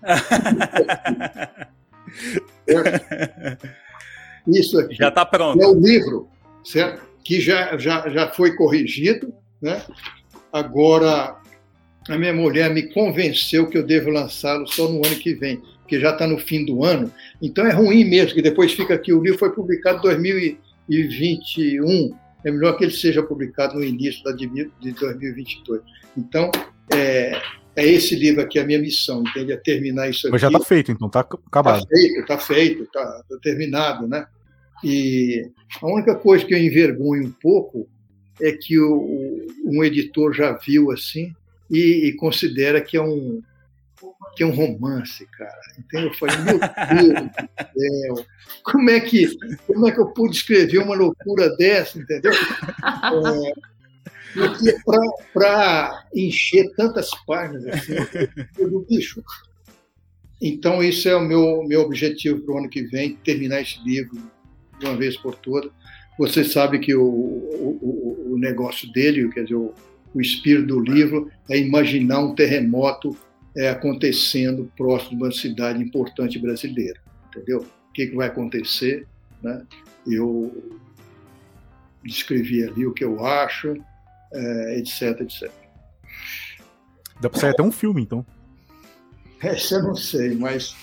[4.46, 4.94] Isso aqui.
[4.94, 5.60] Já está pronto.
[5.62, 6.28] É o livro,
[6.64, 7.06] certo?
[7.22, 9.82] Que já, já, já foi corrigido, né?
[10.52, 11.36] Agora
[12.08, 16.00] a minha mulher me convenceu que eu devo lançá-lo só no ano que vem, porque
[16.00, 17.12] já está no fim do ano.
[17.42, 19.12] Então é ruim mesmo, que depois fica aqui.
[19.12, 22.16] O livro foi publicado em 2021.
[22.44, 24.46] É melhor que ele seja publicado no início de
[24.92, 25.82] 2022.
[26.16, 26.50] Então,
[26.94, 27.38] é,
[27.78, 29.52] é esse livro aqui a minha missão, entende?
[29.52, 30.32] É terminar isso aqui.
[30.32, 31.78] Mas já está feito, então está acabado.
[31.78, 34.26] Está feito, está feito, está tá terminado, né?
[34.82, 35.48] E
[35.80, 37.88] a única coisa que eu envergonho um pouco
[38.40, 41.32] é que o, um editor já viu assim
[41.70, 43.42] e, e considera que é um
[44.36, 45.60] que é um romance, cara.
[45.78, 48.26] Então eu falei, meu Deus do céu,
[48.62, 49.36] como é que,
[49.66, 52.32] como é que eu pude escrever uma loucura dessa, entendeu?
[52.80, 53.77] É,
[55.32, 57.94] para encher tantas páginas assim,
[58.56, 59.22] do bicho.
[60.40, 64.16] Então, isso é o meu, meu objetivo para o ano que vem, terminar esse livro
[64.78, 65.70] de uma vez por todas.
[66.18, 69.74] Você sabe que o, o, o negócio dele, quer dizer, o,
[70.14, 73.16] o espírito do livro, é imaginar um terremoto
[73.56, 77.00] é, acontecendo próximo de uma cidade importante brasileira.
[77.28, 77.58] Entendeu?
[77.88, 79.06] O que, que vai acontecer?
[79.42, 79.64] Né?
[80.06, 80.72] Eu
[82.04, 83.76] descrevi ali o que eu acho,
[84.32, 85.50] é, etc, etc.
[87.20, 88.24] Dá para sair até um filme, então.
[89.40, 90.76] Essa eu não sei, mas.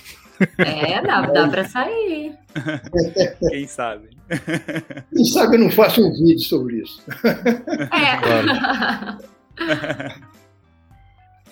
[0.57, 2.37] É, dá, dá para sair.
[3.49, 4.09] Quem sabe?
[5.13, 7.03] Quem sabe eu não faço um vídeo sobre isso.
[7.91, 8.15] É.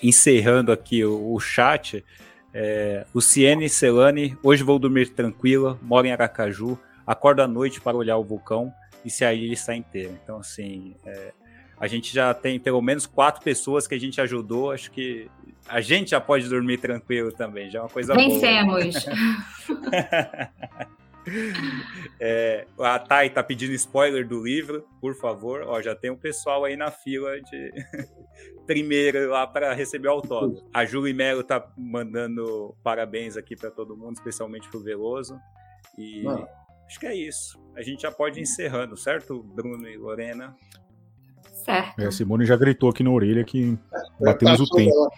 [0.02, 2.04] Encerrando aqui o, o chat,
[2.52, 7.96] é, o Ciene Celane, hoje vou dormir tranquila, moro em Aracaju, acordo à noite para
[7.96, 8.72] olhar o vulcão
[9.04, 10.12] e se a ilha está inteira.
[10.22, 11.32] Então, assim, é,
[11.84, 15.30] a gente já tem pelo menos quatro pessoas que a gente ajudou, acho que
[15.68, 19.04] a gente já pode dormir tranquilo também, já é uma coisa Vencemos.
[19.04, 19.14] boa.
[22.18, 25.62] é, a Thay tá pedindo spoiler do livro, por favor.
[25.66, 27.72] Ó, já tem um pessoal aí na fila de
[28.66, 30.66] primeiro lá para receber o autógrafo.
[30.72, 35.38] A Julie Melo tá mandando parabéns aqui para todo mundo, especialmente pro Veloso.
[35.98, 36.24] E
[36.86, 37.62] acho que é isso.
[37.76, 40.56] A gente já pode ir encerrando, certo, Bruno e Lorena?
[41.64, 41.98] Certo.
[41.98, 43.76] É, a Simone já gritou aqui na orelha que
[44.20, 45.10] batemos o tempo.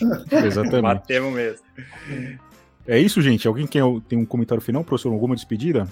[0.44, 0.82] Exatamente.
[0.82, 1.66] Batemos mesmo.
[2.86, 3.48] É isso, gente.
[3.48, 5.12] Alguém quer, tem um comentário final, professor?
[5.12, 5.88] Alguma despedida?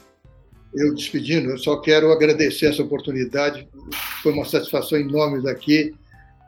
[0.75, 3.69] Eu despedindo, eu só quero agradecer essa oportunidade.
[4.23, 5.95] Foi uma satisfação enorme daqui.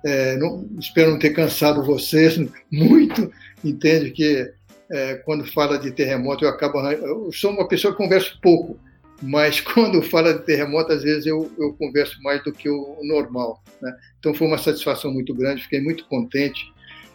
[0.04, 2.38] É, não, espero não ter cansado vocês
[2.70, 3.30] muito.
[3.62, 4.50] Entende que
[4.90, 6.80] é, quando fala de terremoto eu acabo.
[6.80, 8.78] Eu sou uma pessoa que conversa pouco,
[9.22, 13.62] mas quando fala de terremoto às vezes eu, eu converso mais do que o normal.
[13.80, 13.94] Né?
[14.18, 15.62] Então foi uma satisfação muito grande.
[15.62, 16.72] Fiquei muito contente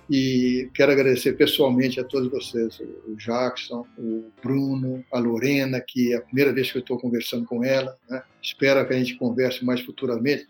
[0.10, 6.18] e quero agradecer pessoalmente a todos vocês, o Jackson, o Bruno, a Lorena, que é
[6.18, 7.96] a primeira vez que eu estou conversando com ela.
[8.10, 8.22] Né?
[8.42, 10.48] Espero que a gente converse mais futuramente,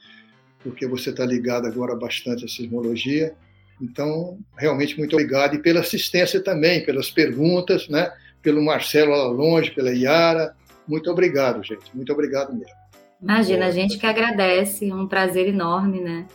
[0.64, 3.36] porque você está ligado agora bastante à sismologia.
[3.82, 8.10] Então, realmente muito obrigado e pela assistência também, pelas perguntas, né?
[8.42, 10.56] pelo Marcelo lá longe, pela Yara.
[10.90, 11.96] Muito obrigado, gente.
[11.96, 12.76] Muito obrigado mesmo.
[13.22, 16.26] Imagina, a gente que agradece, é um prazer enorme, né?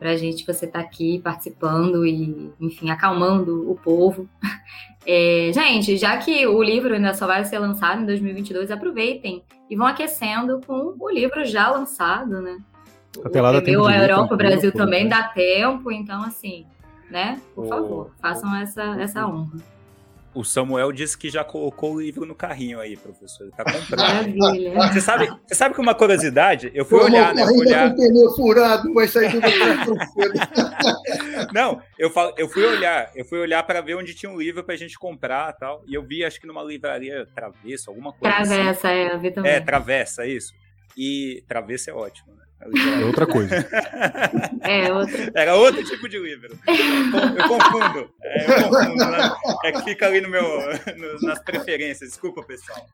[0.00, 4.26] para a gente você estar tá aqui participando e, enfim, acalmando o povo.
[5.06, 9.74] É, gente, já que o livro ainda só vai ser lançado em 2022, aproveitem e
[9.74, 12.58] vão aquecendo com o livro já lançado, né?
[13.24, 13.86] Até lá dá tempo.
[13.86, 16.66] A Europa, o Brasil também dá tempo, então, assim,
[17.10, 17.40] né?
[17.54, 19.56] Por favor, façam essa, essa honra.
[20.32, 23.42] O Samuel disse que já colocou o livro no carrinho aí, professor.
[23.44, 24.36] Ele tá comprando.
[24.36, 24.92] Maravilha.
[24.92, 26.70] Você sabe, você sabe que uma curiosidade?
[26.72, 27.42] Eu fui olhar, né?
[27.42, 27.90] Eu fui olhar.
[27.90, 29.40] Com pneu furado, vai sair do
[31.52, 34.62] Não, eu, falo, eu fui olhar, eu fui olhar para ver onde tinha um livro
[34.62, 35.82] pra gente comprar tal.
[35.88, 38.36] E eu vi, acho que numa livraria Travesso, alguma coisa.
[38.36, 38.98] Travessa, assim.
[38.98, 39.52] é, eu vi também.
[39.52, 40.52] É, Travessa, isso.
[40.96, 42.39] E Travessa é ótimo, né?
[42.60, 43.56] É outra coisa.
[44.62, 45.32] É, outra.
[45.34, 46.58] Era outro tipo de livro.
[46.66, 48.12] Eu confundo.
[48.22, 49.10] É, eu confundo.
[49.10, 49.30] Né?
[49.64, 50.44] É que fica ali no meu,
[50.96, 52.10] no, nas preferências.
[52.10, 52.86] Desculpa, pessoal.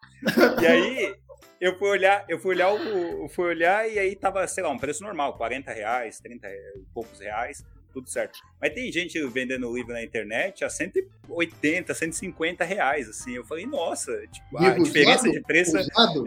[0.60, 1.14] E aí,
[1.60, 4.78] eu fui olhar, eu fui olhar o, fui olhar e aí tava, sei lá, um
[4.78, 7.64] preço normal, 40 reais, 30 e poucos reais
[7.96, 8.40] tudo certo.
[8.60, 13.34] Mas tem gente vendendo livro na internet a 180, 150 reais, assim.
[13.34, 15.78] Eu falei, nossa, tipo, a diferença de preço.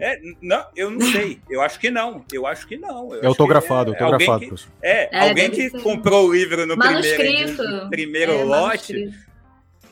[0.02, 1.40] É, não, eu não sei.
[1.48, 2.24] Eu acho que não.
[2.32, 3.14] Eu acho que não.
[3.14, 4.44] Eu é autografado, é, autografado.
[4.44, 5.80] Alguém que, é, é, alguém que ser.
[5.80, 7.56] comprou o livro no manuscrito.
[7.56, 9.14] primeiro, primeiro é, lote.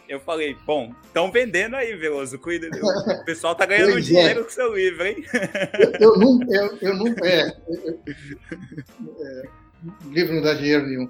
[0.09, 2.69] Eu falei, bom, estão vendendo aí, Veloso, cuida.
[3.21, 4.43] O pessoal tá ganhando pois dinheiro é.
[4.43, 5.25] com seu livro, hein?
[5.79, 6.41] Eu, eu não.
[6.51, 7.55] Eu, eu não é,
[9.21, 9.49] é,
[10.11, 11.09] livro não dá dinheiro nenhum.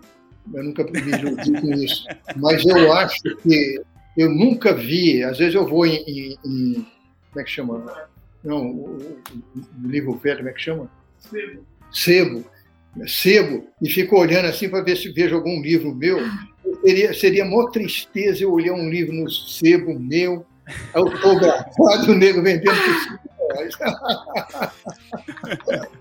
[0.55, 2.07] Eu nunca me iludi com isso.
[2.37, 3.83] Mas eu acho que
[4.17, 6.87] eu nunca vi, às vezes eu vou em, em, em
[7.31, 8.09] como é que chama?
[8.43, 9.21] Não, o,
[9.85, 10.91] o livro velho, como é que chama?
[11.19, 11.65] Sebo.
[11.93, 12.45] Sebo.
[13.07, 16.19] Sebo, e fico olhando assim para ver se vejo algum livro meu.
[16.83, 20.45] Seria, seria maior tristeza eu olhar um livro no sebo meu,
[20.93, 23.19] autografado, o nego vendendo por 5
[23.53, 23.75] reais.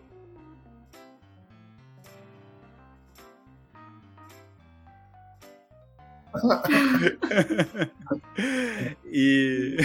[9.05, 9.77] e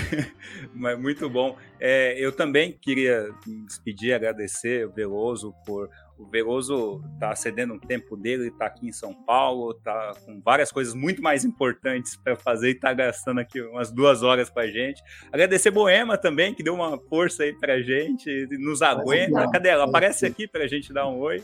[0.74, 1.56] mas muito bom.
[1.80, 3.30] É, eu também queria
[3.66, 8.92] despedir, agradecer o Veloso por O Veloso tá cedendo um tempo dele, tá aqui em
[8.92, 13.60] São Paulo, tá com várias coisas muito mais importantes para fazer e tá gastando aqui
[13.60, 15.02] umas duas horas com a gente.
[15.32, 19.50] Agradecer Boema também, que deu uma força aí pra gente, nos aguenta.
[19.50, 19.84] Cadê ela?
[19.84, 21.42] Aparece aqui pra gente dar um oi.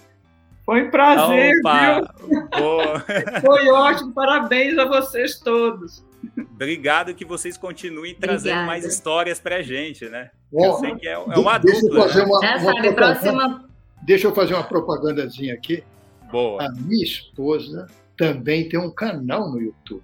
[0.68, 3.40] Foi um prazer, Opa, viu?
[3.40, 6.04] Foi ótimo, parabéns a vocês todos.
[6.36, 8.66] Obrigado que vocês continuem trazendo Obrigada.
[8.66, 10.30] mais histórias pra gente, né?
[10.52, 12.06] Bom, eu sei que é, é uma dupla.
[12.08, 12.22] Né?
[12.22, 13.64] Uma, uma próxima...
[14.02, 15.82] Deixa eu fazer uma propagandazinha aqui.
[16.30, 16.62] Boa.
[16.62, 20.02] A minha esposa também tem um canal no YouTube.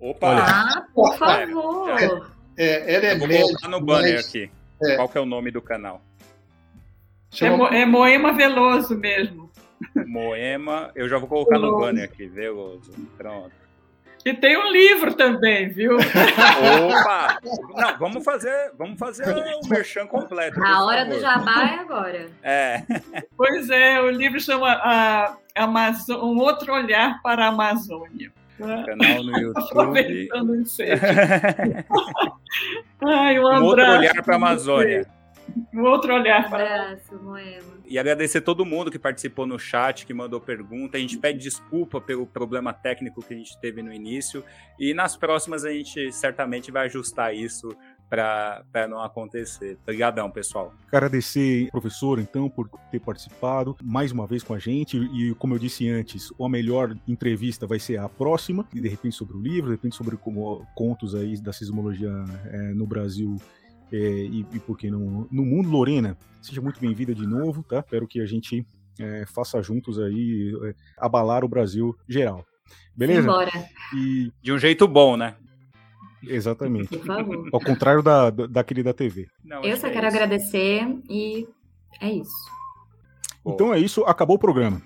[0.00, 0.36] Opa!
[0.36, 2.28] Ah, por favor!
[2.56, 4.50] É, é, ela é Vou médica, no banner mas, aqui.
[4.82, 6.02] É, Qual que é o nome do canal?
[7.40, 9.41] É, Mo é Moema Veloso mesmo.
[10.06, 12.92] Moema, eu já vou colocar no banner aqui, Veloso.
[13.16, 13.62] Pronto.
[14.24, 15.96] E tem um livro também, viu?
[15.96, 17.38] Opa!
[17.74, 20.62] Não, vamos fazer, vamos fazer o merchan completo.
[20.62, 21.14] A hora favor.
[21.14, 22.30] do jabá é agora.
[22.42, 22.82] É.
[23.36, 28.32] Pois é, o livro chama a Amazon, Um Outro Olhar para a Amazônia.
[28.58, 29.64] Canal no YouTube.
[29.70, 30.62] Aproveitando o
[33.08, 35.06] Ai, um, um outro olhar para a Amazônia.
[35.74, 36.62] Um outro olhar para.
[36.62, 40.96] Um abraço, Moema e agradecer todo mundo que participou no chat, que mandou pergunta.
[40.96, 44.42] A gente pede desculpa pelo problema técnico que a gente teve no início
[44.80, 47.68] e nas próximas a gente certamente vai ajustar isso
[48.08, 49.78] para não acontecer.
[49.82, 50.72] Obrigadão, pessoal.
[50.90, 54.96] Agradecer, professor, então, por ter participado mais uma vez com a gente.
[54.96, 59.36] E, como eu disse antes, a melhor entrevista vai ser a próxima, de repente sobre
[59.36, 62.10] o livro, de repente sobre como, contos aí da sismologia
[62.46, 63.36] é, no Brasil
[63.92, 65.68] é, e, e por que não no mundo.
[65.68, 67.80] Lorena, seja muito bem-vinda de novo, tá?
[67.80, 68.66] Espero que a gente
[68.98, 72.44] é, faça juntos aí é, abalar o Brasil geral.
[72.96, 73.28] Beleza?
[73.94, 74.32] E...
[74.42, 75.36] De um jeito bom, né?
[76.22, 76.96] Exatamente.
[76.96, 77.48] Por favor.
[77.52, 79.26] Ao contrário da, da querida TV.
[79.44, 80.16] Não, Eu só é quero isso.
[80.16, 81.46] agradecer e
[82.00, 82.50] é isso.
[83.44, 84.80] Então é isso, acabou o programa.